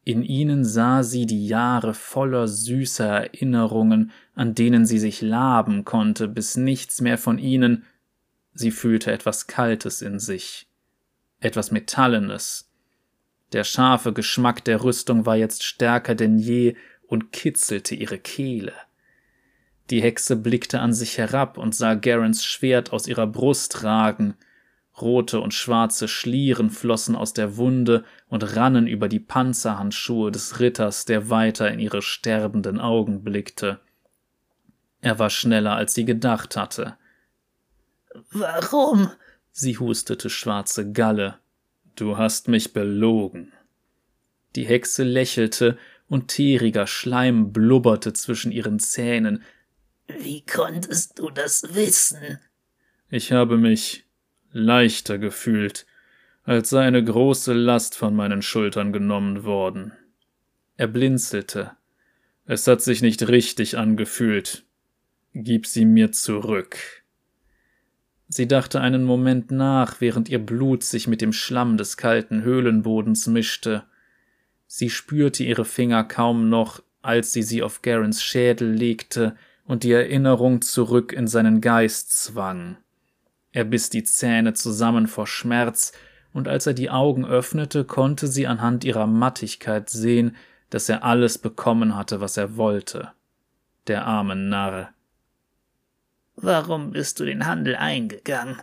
In 0.04 0.22
ihnen 0.22 0.64
sah 0.64 1.02
sie 1.02 1.26
die 1.26 1.48
Jahre 1.48 1.92
voller 1.92 2.46
süßer 2.46 3.08
Erinnerungen, 3.08 4.12
an 4.36 4.54
denen 4.54 4.86
sie 4.86 5.00
sich 5.00 5.20
laben 5.20 5.84
konnte, 5.84 6.28
bis 6.28 6.56
nichts 6.56 7.00
mehr 7.00 7.18
von 7.18 7.38
ihnen. 7.38 7.84
Sie 8.54 8.70
fühlte 8.70 9.10
etwas 9.10 9.48
Kaltes 9.48 10.02
in 10.02 10.20
sich, 10.20 10.68
etwas 11.40 11.72
Metallenes. 11.72 12.70
Der 13.52 13.64
scharfe 13.64 14.12
Geschmack 14.12 14.64
der 14.64 14.84
Rüstung 14.84 15.26
war 15.26 15.36
jetzt 15.36 15.64
stärker 15.64 16.14
denn 16.14 16.38
je 16.38 16.76
und 17.08 17.32
kitzelte 17.32 17.96
ihre 17.96 18.18
Kehle. 18.18 18.72
Die 19.90 20.02
Hexe 20.02 20.36
blickte 20.36 20.80
an 20.80 20.92
sich 20.92 21.18
herab 21.18 21.58
und 21.58 21.74
sah 21.74 21.94
Garens 21.94 22.44
Schwert 22.44 22.92
aus 22.92 23.06
ihrer 23.08 23.26
Brust 23.26 23.82
ragen, 23.82 24.34
Rote 25.00 25.40
und 25.40 25.52
schwarze 25.52 26.08
Schlieren 26.08 26.70
flossen 26.70 27.16
aus 27.16 27.34
der 27.34 27.56
Wunde 27.56 28.04
und 28.28 28.56
rannen 28.56 28.86
über 28.86 29.08
die 29.08 29.20
Panzerhandschuhe 29.20 30.30
des 30.30 30.58
Ritters, 30.60 31.04
der 31.04 31.28
weiter 31.28 31.70
in 31.70 31.78
ihre 31.78 32.02
sterbenden 32.02 32.80
Augen 32.80 33.22
blickte. 33.22 33.80
Er 35.02 35.18
war 35.18 35.30
schneller, 35.30 35.76
als 35.76 35.94
sie 35.94 36.04
gedacht 36.04 36.56
hatte. 36.56 36.96
Warum? 38.30 39.10
Sie 39.52 39.78
hustete 39.78 40.30
schwarze 40.30 40.90
Galle. 40.92 41.38
Du 41.94 42.16
hast 42.16 42.48
mich 42.48 42.72
belogen. 42.72 43.52
Die 44.54 44.66
Hexe 44.66 45.04
lächelte, 45.04 45.76
und 46.08 46.28
teeriger 46.28 46.86
Schleim 46.86 47.52
blubberte 47.52 48.12
zwischen 48.12 48.52
ihren 48.52 48.78
Zähnen. 48.78 49.42
Wie 50.06 50.44
konntest 50.44 51.18
du 51.18 51.30
das 51.30 51.74
wissen? 51.74 52.38
Ich 53.10 53.32
habe 53.32 53.56
mich 53.56 54.05
leichter 54.56 55.18
gefühlt, 55.18 55.86
als 56.44 56.70
sei 56.70 56.84
eine 56.86 57.02
große 57.04 57.52
Last 57.52 57.96
von 57.96 58.14
meinen 58.16 58.42
Schultern 58.42 58.92
genommen 58.92 59.44
worden. 59.44 59.92
Er 60.76 60.86
blinzelte. 60.86 61.72
Es 62.44 62.66
hat 62.66 62.80
sich 62.80 63.02
nicht 63.02 63.28
richtig 63.28 63.76
angefühlt. 63.76 64.64
Gib 65.34 65.66
sie 65.66 65.84
mir 65.84 66.12
zurück. 66.12 66.78
Sie 68.28 68.48
dachte 68.48 68.80
einen 68.80 69.04
Moment 69.04 69.50
nach, 69.50 70.00
während 70.00 70.28
ihr 70.28 70.44
Blut 70.44 70.82
sich 70.82 71.06
mit 71.06 71.20
dem 71.20 71.32
Schlamm 71.32 71.76
des 71.76 71.96
kalten 71.96 72.42
Höhlenbodens 72.42 73.26
mischte. 73.26 73.84
Sie 74.66 74.90
spürte 74.90 75.44
ihre 75.44 75.64
Finger 75.64 76.02
kaum 76.04 76.48
noch, 76.48 76.82
als 77.02 77.32
sie 77.32 77.42
sie 77.42 77.62
auf 77.62 77.82
Garens 77.82 78.22
Schädel 78.22 78.72
legte 78.72 79.36
und 79.64 79.84
die 79.84 79.92
Erinnerung 79.92 80.62
zurück 80.62 81.12
in 81.12 81.26
seinen 81.28 81.60
Geist 81.60 82.20
zwang. 82.20 82.78
Er 83.56 83.64
biss 83.64 83.88
die 83.88 84.04
Zähne 84.04 84.52
zusammen 84.52 85.06
vor 85.06 85.26
Schmerz, 85.26 85.92
und 86.34 86.46
als 86.46 86.66
er 86.66 86.74
die 86.74 86.90
Augen 86.90 87.24
öffnete, 87.24 87.86
konnte 87.86 88.26
sie 88.26 88.46
anhand 88.46 88.84
ihrer 88.84 89.06
Mattigkeit 89.06 89.88
sehen, 89.88 90.36
dass 90.68 90.90
er 90.90 91.04
alles 91.04 91.38
bekommen 91.38 91.96
hatte, 91.96 92.20
was 92.20 92.36
er 92.36 92.58
wollte. 92.58 93.12
Der 93.86 94.04
arme 94.04 94.36
Narr. 94.36 94.92
Warum 96.34 96.90
bist 96.90 97.18
du 97.18 97.24
den 97.24 97.46
Handel 97.46 97.76
eingegangen? 97.76 98.60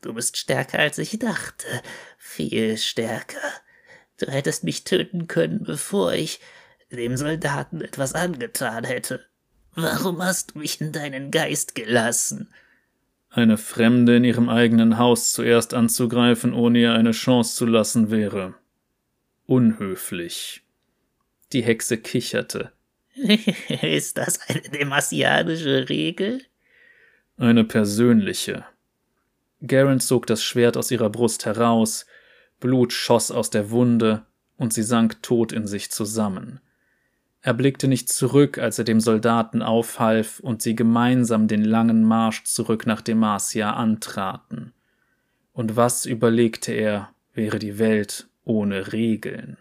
Du 0.00 0.14
bist 0.14 0.38
stärker 0.38 0.78
als 0.78 0.96
ich 0.96 1.18
dachte, 1.18 1.66
viel 2.16 2.78
stärker. 2.78 3.46
Du 4.18 4.24
hättest 4.24 4.64
mich 4.64 4.84
töten 4.84 5.28
können, 5.28 5.64
bevor 5.64 6.14
ich 6.14 6.40
dem 6.90 7.18
Soldaten 7.18 7.82
etwas 7.82 8.14
angetan 8.14 8.84
hätte. 8.84 9.22
Warum 9.74 10.24
hast 10.24 10.52
du 10.54 10.60
mich 10.60 10.80
in 10.80 10.92
deinen 10.92 11.30
Geist 11.30 11.74
gelassen? 11.74 12.48
Eine 13.30 13.56
Fremde 13.56 14.16
in 14.16 14.24
ihrem 14.24 14.48
eigenen 14.48 14.98
Haus 14.98 15.32
zuerst 15.32 15.72
anzugreifen, 15.72 16.52
ohne 16.52 16.80
ihr 16.80 16.92
eine 16.92 17.12
Chance 17.12 17.54
zu 17.54 17.64
lassen, 17.64 18.10
wäre 18.10 18.54
unhöflich. 19.46 20.62
Die 21.52 21.62
Hexe 21.62 21.98
kicherte. 21.98 22.72
Ist 23.82 24.18
das 24.18 24.40
eine 24.48 24.62
demasianische 24.62 25.88
Regel? 25.88 26.42
Eine 27.36 27.64
persönliche. 27.64 28.64
Garen 29.60 30.00
zog 30.00 30.26
das 30.26 30.42
Schwert 30.42 30.76
aus 30.76 30.90
ihrer 30.90 31.10
Brust 31.10 31.46
heraus, 31.46 32.06
Blut 32.58 32.92
schoss 32.92 33.30
aus 33.30 33.50
der 33.50 33.70
Wunde, 33.70 34.26
und 34.56 34.72
sie 34.72 34.82
sank 34.82 35.22
tot 35.22 35.52
in 35.52 35.66
sich 35.66 35.90
zusammen. 35.90 36.60
Er 37.42 37.54
blickte 37.54 37.88
nicht 37.88 38.10
zurück, 38.10 38.58
als 38.58 38.78
er 38.78 38.84
dem 38.84 39.00
Soldaten 39.00 39.62
aufhalf 39.62 40.40
und 40.40 40.60
sie 40.60 40.74
gemeinsam 40.74 41.48
den 41.48 41.64
langen 41.64 42.04
Marsch 42.04 42.44
zurück 42.44 42.86
nach 42.86 43.00
Demacia 43.00 43.72
antraten. 43.72 44.74
Und 45.52 45.74
was, 45.74 46.04
überlegte 46.04 46.72
er, 46.72 47.14
wäre 47.32 47.58
die 47.58 47.78
Welt 47.78 48.28
ohne 48.44 48.92
Regeln? 48.92 49.56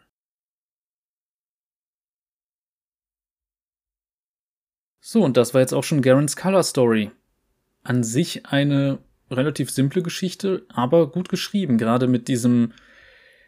So, 5.00 5.24
und 5.24 5.38
das 5.38 5.54
war 5.54 5.62
jetzt 5.62 5.74
auch 5.74 5.84
schon 5.84 6.02
Garens 6.02 6.36
Color 6.36 6.64
Story. 6.64 7.12
An 7.84 8.04
sich 8.04 8.46
eine 8.46 9.00
relativ 9.32 9.72
simple 9.72 10.04
Geschichte, 10.04 10.66
aber 10.68 11.10
gut 11.10 11.30
geschrieben, 11.30 11.78
gerade 11.78 12.08
mit 12.08 12.28
diesem 12.28 12.74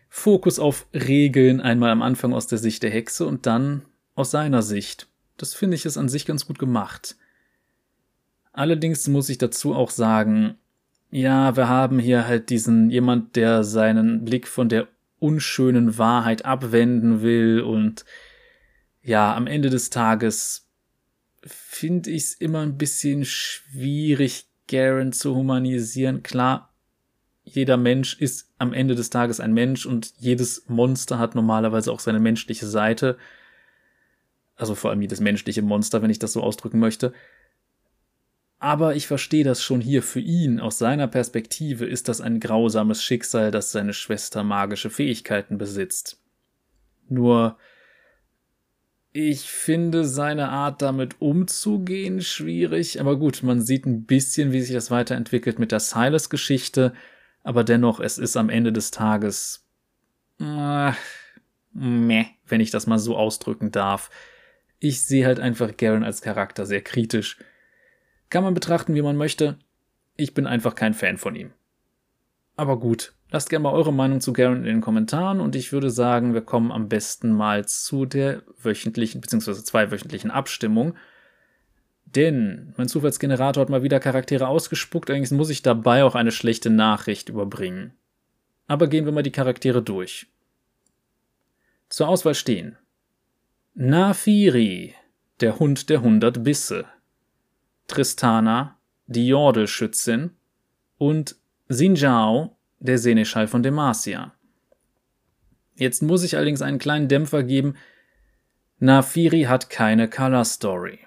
Fokus 0.09 0.57
auf 0.57 0.87
Regeln, 0.93 1.59
einmal 1.59 1.91
am 1.91 2.01
Anfang 2.01 2.33
aus 2.33 2.47
der 2.47 2.57
Sicht 2.57 2.81
der 2.81 2.91
Hexe 2.91 3.25
und 3.25 3.45
dann 3.45 3.85
aus 4.15 4.31
seiner 4.31 4.61
Sicht. 4.61 5.07
Das 5.37 5.53
finde 5.53 5.75
ich 5.75 5.85
ist 5.85 5.97
an 5.97 6.09
sich 6.09 6.25
ganz 6.25 6.45
gut 6.45 6.59
gemacht. 6.59 7.15
Allerdings 8.53 9.07
muss 9.07 9.29
ich 9.29 9.37
dazu 9.37 9.73
auch 9.73 9.89
sagen, 9.89 10.55
ja, 11.09 11.55
wir 11.55 11.67
haben 11.67 11.99
hier 11.99 12.27
halt 12.27 12.49
diesen 12.49 12.89
jemand, 12.89 13.35
der 13.35 13.63
seinen 13.63 14.23
Blick 14.25 14.47
von 14.47 14.69
der 14.69 14.87
unschönen 15.19 15.97
Wahrheit 15.97 16.45
abwenden 16.45 17.21
will 17.21 17.61
und 17.61 18.05
ja, 19.03 19.35
am 19.35 19.47
Ende 19.47 19.69
des 19.69 19.89
Tages 19.89 20.67
finde 21.43 22.11
ich 22.11 22.23
es 22.23 22.33
immer 22.35 22.59
ein 22.59 22.77
bisschen 22.77 23.25
schwierig, 23.25 24.47
Garen 24.67 25.11
zu 25.11 25.35
humanisieren. 25.35 26.23
Klar, 26.23 26.73
jeder 27.43 27.77
Mensch 27.77 28.19
ist 28.19 28.49
am 28.57 28.73
Ende 28.73 28.95
des 28.95 29.09
Tages 29.09 29.39
ein 29.39 29.53
Mensch 29.53 29.85
und 29.85 30.13
jedes 30.17 30.65
Monster 30.67 31.19
hat 31.19 31.35
normalerweise 31.35 31.91
auch 31.91 31.99
seine 31.99 32.19
menschliche 32.19 32.67
Seite 32.67 33.17
also 34.61 34.75
vor 34.75 34.91
allem 34.91 35.01
jedes 35.01 35.19
menschliche 35.19 35.63
Monster, 35.63 36.01
wenn 36.01 36.11
ich 36.11 36.19
das 36.19 36.33
so 36.33 36.41
ausdrücken 36.41 36.79
möchte. 36.79 37.13
Aber 38.59 38.95
ich 38.95 39.07
verstehe 39.07 39.43
das 39.43 39.63
schon 39.63 39.81
hier 39.81 40.03
für 40.03 40.19
ihn. 40.19 40.59
Aus 40.59 40.77
seiner 40.77 41.07
Perspektive 41.07 41.85
ist 41.85 42.07
das 42.07 42.21
ein 42.21 42.39
grausames 42.39 43.01
Schicksal, 43.01 43.49
dass 43.49 43.71
seine 43.71 43.93
Schwester 43.93 44.43
magische 44.43 44.91
Fähigkeiten 44.91 45.57
besitzt. 45.57 46.21
Nur 47.09 47.57
ich 49.11 49.49
finde 49.49 50.05
seine 50.05 50.49
Art 50.49 50.83
damit 50.83 51.19
umzugehen 51.19 52.21
schwierig, 52.21 53.01
aber 53.01 53.17
gut, 53.17 53.41
man 53.41 53.61
sieht 53.61 53.87
ein 53.87 54.05
bisschen, 54.05 54.51
wie 54.51 54.61
sich 54.61 54.73
das 54.73 54.91
weiterentwickelt 54.91 55.57
mit 55.57 55.71
der 55.71 55.79
Silas-Geschichte, 55.79 56.93
aber 57.43 57.63
dennoch, 57.63 57.99
es 57.99 58.19
ist 58.19 58.37
am 58.37 58.49
Ende 58.49 58.71
des 58.71 58.91
Tages 58.91 59.65
äh, 60.39 60.91
meh, 61.73 62.25
wenn 62.47 62.61
ich 62.61 62.69
das 62.69 62.85
mal 62.85 62.99
so 62.99 63.17
ausdrücken 63.17 63.71
darf 63.71 64.11
ich 64.81 65.01
sehe 65.03 65.25
halt 65.25 65.39
einfach 65.39 65.77
Garen 65.77 66.03
als 66.03 66.21
Charakter 66.21 66.65
sehr 66.65 66.81
kritisch. 66.81 67.37
Kann 68.29 68.43
man 68.43 68.53
betrachten, 68.53 68.95
wie 68.95 69.01
man 69.01 69.15
möchte. 69.15 69.57
Ich 70.17 70.33
bin 70.33 70.45
einfach 70.45 70.75
kein 70.75 70.93
Fan 70.93 71.17
von 71.17 71.35
ihm. 71.35 71.51
Aber 72.57 72.77
gut, 72.77 73.13
Lasst 73.33 73.49
gerne 73.49 73.63
mal 73.63 73.71
eure 73.71 73.93
Meinung 73.93 74.19
zu 74.19 74.33
Garen 74.33 74.57
in 74.57 74.63
den 74.65 74.81
Kommentaren 74.81 75.39
und 75.39 75.55
ich 75.55 75.71
würde 75.71 75.89
sagen, 75.89 76.33
wir 76.33 76.41
kommen 76.41 76.69
am 76.69 76.89
besten 76.89 77.31
mal 77.31 77.65
zu 77.65 78.05
der 78.05 78.43
wöchentlichen 78.61 79.21
bzw. 79.21 79.53
zweiwöchentlichen 79.53 80.31
Abstimmung. 80.31 80.95
Denn 82.05 82.73
mein 82.75 82.89
Zufallsgenerator 82.89 83.61
hat 83.61 83.69
mal 83.69 83.83
wieder 83.83 84.01
Charaktere 84.01 84.49
ausgespuckt, 84.49 85.09
allerdings 85.09 85.31
muss 85.31 85.49
ich 85.49 85.61
dabei 85.61 86.03
auch 86.03 86.15
eine 86.15 86.33
schlechte 86.33 86.69
Nachricht 86.69 87.29
überbringen. 87.29 87.93
Aber 88.67 88.87
gehen 88.87 89.05
wir 89.05 89.13
mal 89.13 89.23
die 89.23 89.31
Charaktere 89.31 89.81
durch. 89.81 90.27
Zur 91.87 92.09
Auswahl 92.09 92.35
stehen 92.35 92.77
Nafiri, 93.73 94.95
der 95.39 95.57
Hund 95.57 95.89
der 95.89 96.01
hundert 96.01 96.43
Bisse, 96.43 96.85
Tristana, 97.87 98.77
die 99.07 99.27
Jordelschützin 99.27 100.31
und 100.97 101.37
Sinjao, 101.69 102.57
der 102.79 102.97
Seneschall 102.97 103.47
von 103.47 103.63
Demacia. 103.63 104.33
Jetzt 105.75 106.03
muss 106.03 106.23
ich 106.23 106.35
allerdings 106.35 106.61
einen 106.61 106.79
kleinen 106.79 107.07
Dämpfer 107.07 107.43
geben. 107.43 107.75
Nafiri 108.79 109.43
hat 109.43 109.69
keine 109.69 110.09
Color 110.09 110.43
Story. 110.43 110.99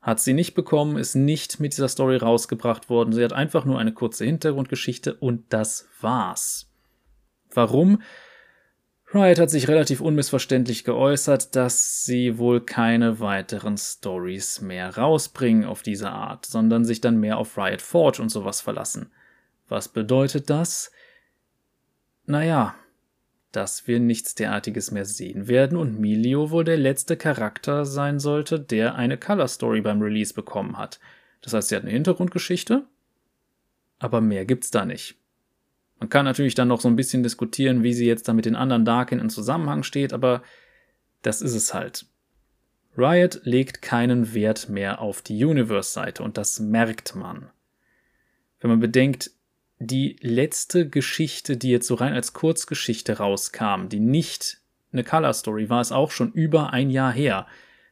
Hat 0.00 0.20
sie 0.20 0.32
nicht 0.32 0.54
bekommen, 0.54 0.96
ist 0.96 1.14
nicht 1.14 1.60
mit 1.60 1.74
dieser 1.74 1.88
Story 1.88 2.16
rausgebracht 2.16 2.88
worden. 2.88 3.12
Sie 3.12 3.22
hat 3.22 3.34
einfach 3.34 3.66
nur 3.66 3.78
eine 3.78 3.92
kurze 3.92 4.24
Hintergrundgeschichte 4.24 5.14
und 5.14 5.52
das 5.52 5.86
war's. 6.00 6.70
Warum? 7.52 8.00
Riot 9.14 9.38
hat 9.38 9.50
sich 9.50 9.68
relativ 9.68 10.00
unmissverständlich 10.00 10.84
geäußert, 10.84 11.54
dass 11.54 12.04
sie 12.04 12.38
wohl 12.38 12.60
keine 12.60 13.20
weiteren 13.20 13.76
Stories 13.76 14.60
mehr 14.60 14.96
rausbringen 14.96 15.64
auf 15.64 15.82
diese 15.82 16.10
Art, 16.10 16.46
sondern 16.46 16.84
sich 16.84 17.00
dann 17.00 17.18
mehr 17.18 17.38
auf 17.38 17.56
Riot 17.56 17.82
Forge 17.82 18.20
und 18.20 18.30
sowas 18.30 18.60
verlassen. 18.60 19.12
Was 19.68 19.88
bedeutet 19.88 20.50
das? 20.50 20.90
Naja, 22.26 22.74
dass 23.52 23.86
wir 23.86 24.00
nichts 24.00 24.34
derartiges 24.34 24.90
mehr 24.90 25.04
sehen 25.04 25.46
werden 25.46 25.78
und 25.78 26.00
Milio 26.00 26.50
wohl 26.50 26.64
der 26.64 26.76
letzte 26.76 27.16
Charakter 27.16 27.84
sein 27.84 28.18
sollte, 28.18 28.58
der 28.58 28.96
eine 28.96 29.16
Color 29.16 29.48
Story 29.48 29.80
beim 29.80 30.02
Release 30.02 30.34
bekommen 30.34 30.76
hat. 30.76 30.98
Das 31.40 31.52
heißt, 31.52 31.68
sie 31.68 31.76
hat 31.76 31.82
eine 31.82 31.92
Hintergrundgeschichte, 31.92 32.84
aber 33.98 34.20
mehr 34.20 34.44
gibt's 34.44 34.70
da 34.70 34.84
nicht. 34.84 35.16
Man 36.04 36.10
kann 36.10 36.26
natürlich 36.26 36.54
dann 36.54 36.68
noch 36.68 36.82
so 36.82 36.88
ein 36.88 36.96
bisschen 36.96 37.22
diskutieren, 37.22 37.82
wie 37.82 37.94
sie 37.94 38.04
jetzt 38.04 38.28
da 38.28 38.34
mit 38.34 38.44
den 38.44 38.56
anderen 38.56 38.84
Darkin 38.84 39.20
in 39.20 39.30
Zusammenhang 39.30 39.84
steht, 39.84 40.12
aber 40.12 40.42
das 41.22 41.40
ist 41.40 41.54
es 41.54 41.72
halt. 41.72 42.04
Riot 42.94 43.40
legt 43.44 43.80
keinen 43.80 44.34
Wert 44.34 44.68
mehr 44.68 45.00
auf 45.00 45.22
die 45.22 45.42
Universe-Seite 45.42 46.22
und 46.22 46.36
das 46.36 46.60
merkt 46.60 47.14
man. 47.14 47.48
Wenn 48.60 48.68
man 48.68 48.80
bedenkt, 48.80 49.30
die 49.78 50.18
letzte 50.20 50.86
Geschichte, 50.86 51.56
die 51.56 51.70
jetzt 51.70 51.86
so 51.86 51.94
rein 51.94 52.12
als 52.12 52.34
Kurzgeschichte 52.34 53.16
rauskam, 53.16 53.88
die 53.88 54.00
nicht 54.00 54.58
eine 54.92 55.04
Color 55.04 55.32
Story 55.32 55.70
war, 55.70 55.80
ist 55.80 55.92
auch 55.92 56.10
schon 56.10 56.32
über 56.32 56.74
ein 56.74 56.90
Jahr 56.90 57.12
her. 57.12 57.46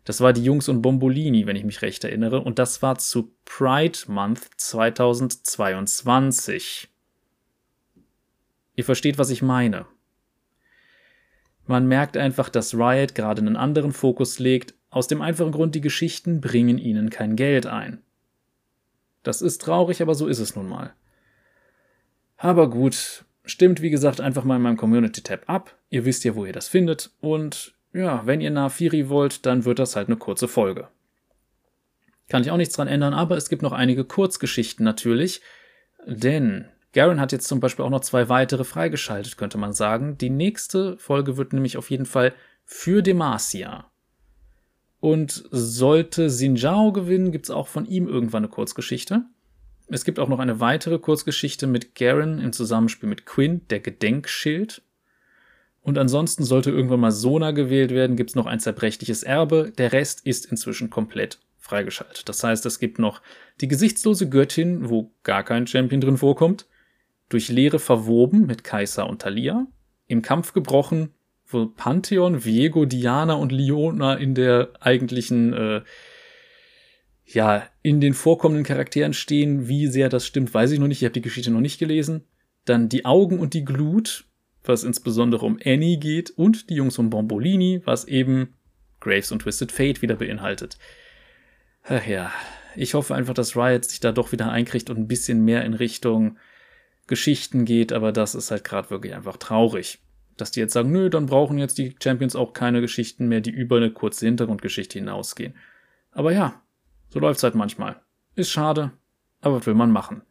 Das 0.05 0.21
war 0.21 0.35
die 0.35 0.45
Jungs 0.45 0.69
und 0.69 0.83
Bombolini, 0.83 1.47
wenn 1.47 1.57
ich 1.57 1.65
mich 1.65 1.81
recht 1.81 2.05
erinnere, 2.05 2.43
und 2.43 2.59
das 2.59 2.83
war 2.83 2.99
zu 2.99 3.35
Pride 3.47 4.01
Month 4.09 4.51
2022. 4.59 6.92
Ihr 8.75 8.85
versteht, 8.85 9.19
was 9.19 9.31
ich 9.31 9.43
meine. 9.43 9.87
Man 11.67 11.87
merkt 11.87 12.17
einfach, 12.17 12.49
dass 12.49 12.75
Riot 12.75 13.15
gerade 13.15 13.41
einen 13.41 13.57
anderen 13.57 13.93
Fokus 13.93 14.39
legt, 14.39 14.75
aus 14.91 15.07
dem 15.07 15.23
einfachen 15.23 15.53
Grund, 15.53 15.75
die 15.75 15.81
Geschichten 15.81 16.41
bringen 16.41 16.79
ihnen 16.79 17.09
kein 17.09 17.37
Geld 17.37 17.67
ein. 17.67 18.03
Das 19.23 19.41
ist 19.41 19.63
traurig, 19.63 20.03
aber 20.03 20.15
so 20.15 20.27
ist 20.27 20.39
es 20.39 20.57
nun 20.57 20.69
mal. 20.69 20.93
Aber 22.37 22.69
gut, 22.69 23.25
stimmt 23.45 23.81
wie 23.81 23.91
gesagt 23.91 24.21
einfach 24.21 24.45
mal 24.45 24.57
in 24.57 24.63
meinem 24.63 24.77
Community-Tab 24.77 25.49
ab. 25.49 25.77
Ihr 25.91 26.05
wisst 26.05 26.25
ja, 26.25 26.35
wo 26.35 26.45
ihr 26.45 26.53
das 26.53 26.69
findet. 26.69 27.11
Und 27.21 27.75
ja, 27.93 28.27
wenn 28.27 28.41
ihr 28.41 28.51
Nafiri 28.51 29.09
wollt, 29.09 29.47
dann 29.47 29.65
wird 29.65 29.79
das 29.79 29.97
halt 29.97 30.09
eine 30.09 30.17
kurze 30.17 30.49
Folge. 30.49 30.89
Kann 32.29 32.43
ich 32.43 32.51
auch 32.51 32.57
nichts 32.57 32.75
dran 32.75 32.89
ändern, 32.89 33.15
aber 33.15 33.37
es 33.37 33.49
gibt 33.49 33.63
noch 33.63 33.73
einige 33.73 34.05
Kurzgeschichten 34.05 34.85
natürlich. 34.85 35.41
Denn 36.07 36.67
Garen 36.93 37.21
hat 37.21 37.33
jetzt 37.33 37.49
zum 37.49 37.61
Beispiel 37.61 37.85
auch 37.85 37.91
noch 37.91 38.01
zwei 38.01 38.29
weitere 38.29 38.65
freigeschaltet, 38.65 39.39
könnte 39.39 39.59
man 39.59 39.73
sagen. 39.73 40.19
Die 40.19 40.31
nächste 40.31 40.99
Folge 40.99 41.37
wird 41.37 41.53
nämlich 41.53 41.77
auf 41.77 41.91
jeden 41.91 42.07
Fall 42.07 42.35
für 42.65 43.03
Demacia. 43.03 43.91
Und 45.01 45.45
sollte 45.51 46.31
Sinjao 46.31 46.93
gewinnen, 46.93 47.33
gibt 47.33 47.47
es 47.47 47.51
auch 47.51 47.67
von 47.67 47.87
ihm 47.87 48.07
irgendwann 48.07 48.45
eine 48.45 48.53
Kurzgeschichte. 48.53 49.25
Es 49.89 50.05
gibt 50.05 50.19
auch 50.19 50.29
noch 50.29 50.39
eine 50.39 50.61
weitere 50.61 50.99
Kurzgeschichte 50.99 51.67
mit 51.67 51.95
Garen 51.95 52.39
im 52.39 52.53
Zusammenspiel 52.53 53.09
mit 53.09 53.27
Quinn, 53.27 53.63
der 53.69 53.81
Gedenkschild. 53.81 54.83
Und 55.81 55.99
ansonsten 55.99 56.45
sollte 56.45 56.71
irgendwann 56.71 57.01
mal 57.01 57.11
Sona 57.11 57.51
gewählt 57.51 57.91
werden, 57.91 58.17
gibt 58.17 58.31
es 58.31 58.37
noch 58.37 58.47
ein 58.47 58.61
zerbrechliches 58.61 59.25
Erbe. 59.25 59.73
Der 59.77 59.93
Rest 59.93 60.25
ist 60.25 60.47
inzwischen 60.47 60.91
komplett 60.91 61.41
freigeschaltet. 61.59 62.29
Das 62.29 62.45
heißt, 62.45 62.65
es 62.67 62.79
gibt 62.79 62.99
noch 62.99 63.23
die 63.61 63.69
gesichtslose 63.69 64.29
Göttin, 64.29 64.89
wo 64.89 65.11
gar 65.25 65.43
kein 65.43 65.67
Champion 65.67 66.01
drin 66.01 66.19
vorkommt 66.19 66.67
durch 67.33 67.49
Leere 67.49 67.79
verwoben 67.79 68.47
mit 68.47 68.65
Kaiser 68.65 69.09
und 69.09 69.23
Thalia, 69.23 69.67
im 70.07 70.23
Kampf 70.23 70.53
gebrochen, 70.53 71.11
wo 71.47 71.67
Pantheon, 71.67 72.45
Viego, 72.45 72.85
Diana 72.85 73.35
und 73.35 73.53
Liona 73.53 74.15
in 74.15 74.35
der 74.35 74.71
eigentlichen, 74.81 75.53
äh, 75.53 75.83
ja, 77.25 77.67
in 77.83 78.01
den 78.01 78.15
vorkommenden 78.15 78.65
Charakteren 78.65 79.15
stehen. 79.15 79.69
Wie 79.69 79.87
sehr 79.87 80.09
das 80.09 80.27
stimmt, 80.27 80.53
weiß 80.53 80.73
ich 80.73 80.79
noch 80.79 80.89
nicht. 80.89 81.01
Ich 81.01 81.05
habe 81.05 81.13
die 81.13 81.23
Geschichte 81.23 81.51
noch 81.51 81.61
nicht 81.61 81.79
gelesen. 81.79 82.25
Dann 82.65 82.89
die 82.89 83.05
Augen 83.05 83.39
und 83.39 83.55
die 83.55 83.65
Glut, 83.65 84.25
was 84.65 84.85
insbesondere 84.85 85.45
um 85.47 85.59
Annie 85.65 85.99
geht, 85.99 86.31
und 86.31 86.71
die 86.71 86.75
Jungs 86.75 86.97
von 86.97 87.11
Bombolini, 87.11 87.81
was 87.85 88.07
eben 88.07 88.55
Graves 89.01 89.33
und 89.33 89.41
Twisted 89.43 89.73
Fate 89.73 90.03
wieder 90.03 90.17
beinhaltet. 90.17 90.79
Ach 91.85 92.07
ja, 92.07 92.31
ich 92.77 92.95
hoffe 92.95 93.15
einfach, 93.15 93.35
dass 93.35 93.57
Riot 93.57 93.85
sich 93.85 94.01
da 94.01 94.13
doch 94.13 94.33
wieder 94.33 94.51
einkriegt 94.51 94.91
und 94.91 94.99
ein 94.99 95.09
bisschen 95.09 95.45
mehr 95.45 95.65
in 95.65 95.75
Richtung 95.75 96.37
Geschichten 97.13 97.67
geht, 97.67 97.93
aber 97.93 98.11
das 98.11 98.35
ist 98.35 98.51
halt 98.51 98.65
gerade 98.65 98.89
wirklich 98.89 99.15
einfach 99.15 99.37
traurig. 99.37 99.99
Dass 100.39 100.51
die 100.51 100.61
jetzt 100.61 100.73
sagen, 100.73 100.91
nö, 100.91 101.11
dann 101.11 101.27
brauchen 101.27 101.59
jetzt 101.59 101.77
die 101.77 101.95
Champions 102.03 102.35
auch 102.35 102.55
keine 102.55 102.81
Geschichten 102.81 103.29
mehr, 103.29 103.43
die 103.43 103.51
über 103.51 103.77
eine 103.77 103.91
kurze 103.91 104.25
Hintergrundgeschichte 104.25 104.99
hinausgehen. 104.99 105.55
Aber 106.11 106.33
ja, 106.33 106.63
so 107.11 107.21
läuft's 107.21 107.43
halt 107.43 107.55
manchmal. 107.55 108.01
Ist 108.35 108.51
schade, 108.51 108.93
aber 109.43 109.57
was 109.57 109.67
will 109.67 109.75
man 109.75 109.91
machen? 109.91 110.23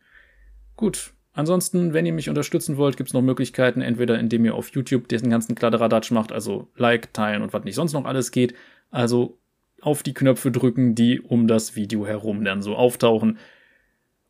Gut, 0.76 1.14
ansonsten, 1.34 1.94
wenn 1.94 2.08
ihr 2.08 2.14
mich 2.14 2.30
unterstützen 2.30 2.78
wollt, 2.78 2.98
gibt's 2.98 3.14
noch 3.14 3.22
Möglichkeiten, 3.22 3.82
entweder 3.82 4.18
indem 4.18 4.44
ihr 4.44 4.56
auf 4.56 4.70
YouTube 4.70 5.08
diesen 5.08 5.30
ganzen 5.30 5.54
Kladderadatsch 5.54 6.10
macht, 6.10 6.32
also 6.32 6.72
Like, 6.76 7.14
teilen 7.14 7.44
und 7.44 7.54
was 7.54 7.64
nicht 7.64 7.76
sonst 7.76 7.94
noch 7.94 8.06
alles 8.06 8.32
geht. 8.32 8.56
Also 8.90 9.38
auf 9.82 10.02
die 10.02 10.16
Knöpfe 10.16 10.50
drücken, 10.50 10.96
die 10.96 11.22
um 11.22 11.48
das 11.48 11.76
Video 11.76 12.08
herum 12.08 12.44
dann 12.44 12.64
so 12.64 12.76
auftauchen. 12.76 13.38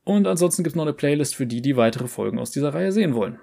Und 0.04 0.28
ansonsten 0.28 0.64
gibt 0.64 0.74
es 0.74 0.78
noch 0.78 0.84
eine 0.84 0.94
Playlist 0.94 1.36
für 1.36 1.46
die, 1.46 1.62
die 1.62 1.78
weitere 1.78 2.08
Folgen 2.08 2.40
aus 2.40 2.52
dieser 2.52 2.74
Reihe 2.74 2.92
sehen 2.92 3.14
wollen. 3.14 3.40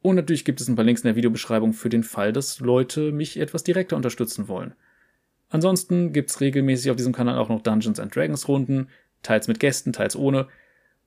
Und 0.00 0.16
natürlich 0.16 0.44
gibt 0.44 0.60
es 0.60 0.68
ein 0.68 0.76
paar 0.76 0.84
Links 0.84 1.02
in 1.02 1.08
der 1.08 1.16
Videobeschreibung 1.16 1.72
für 1.72 1.88
den 1.88 2.02
Fall, 2.02 2.32
dass 2.32 2.60
Leute 2.60 3.12
mich 3.12 3.38
etwas 3.38 3.64
direkter 3.64 3.96
unterstützen 3.96 4.48
wollen. 4.48 4.74
Ansonsten 5.50 6.12
gibt 6.12 6.30
es 6.30 6.40
regelmäßig 6.40 6.90
auf 6.90 6.96
diesem 6.96 7.12
Kanal 7.12 7.38
auch 7.38 7.48
noch 7.48 7.62
Dungeons 7.62 7.98
and 7.98 8.14
Dragons 8.14 8.48
Runden, 8.48 8.88
teils 9.22 9.48
mit 9.48 9.60
Gästen, 9.60 9.92
teils 9.92 10.14
ohne. 10.14 10.46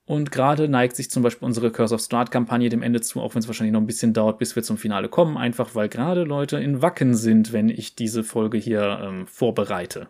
Und 0.04 0.32
gerade 0.32 0.68
neigt 0.68 0.96
sich 0.96 1.10
zum 1.10 1.22
Beispiel 1.22 1.46
unsere 1.46 1.70
Curse 1.70 1.94
of 1.94 2.00
Strahd 2.00 2.30
Kampagne 2.32 2.68
dem 2.68 2.82
Ende 2.82 3.00
zu, 3.00 3.20
auch 3.20 3.34
wenn 3.34 3.40
es 3.40 3.46
wahrscheinlich 3.46 3.72
noch 3.72 3.80
ein 3.80 3.86
bisschen 3.86 4.12
dauert, 4.12 4.38
bis 4.38 4.56
wir 4.56 4.62
zum 4.64 4.76
Finale 4.76 5.08
kommen, 5.08 5.36
einfach 5.36 5.74
weil 5.74 5.88
gerade 5.88 6.24
Leute 6.24 6.58
in 6.58 6.82
Wacken 6.82 7.14
sind, 7.14 7.52
wenn 7.52 7.68
ich 7.68 7.94
diese 7.94 8.24
Folge 8.24 8.58
hier 8.58 9.00
ähm, 9.02 9.26
vorbereite. 9.28 10.08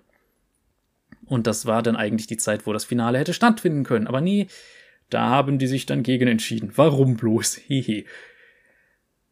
Und 1.27 1.47
das 1.47 1.67
war 1.67 1.83
dann 1.83 1.95
eigentlich 1.95 2.27
die 2.27 2.39
Zeit, 2.39 2.67
wo 2.67 2.73
das 2.73 2.85
Finale 2.85 3.19
hätte 3.19 3.35
stattfinden 3.35 3.85
können. 3.85 4.07
Aber 4.07 4.21
nee, 4.21 4.49
da 5.13 5.29
haben 5.29 5.59
die 5.59 5.67
sich 5.67 5.87
dann 5.87 6.03
gegen 6.03 6.29
entschieden. 6.29 6.73
Warum 6.77 7.17
bloß? 7.17 7.57
Hehe. 7.67 8.05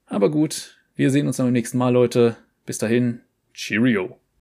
Aber 0.06 0.30
gut, 0.30 0.78
wir 0.94 1.10
sehen 1.10 1.26
uns 1.26 1.38
dann 1.38 1.46
beim 1.46 1.52
nächsten 1.52 1.78
Mal, 1.78 1.90
Leute. 1.90 2.36
Bis 2.66 2.78
dahin, 2.78 3.20
Cheerio. 3.54 4.19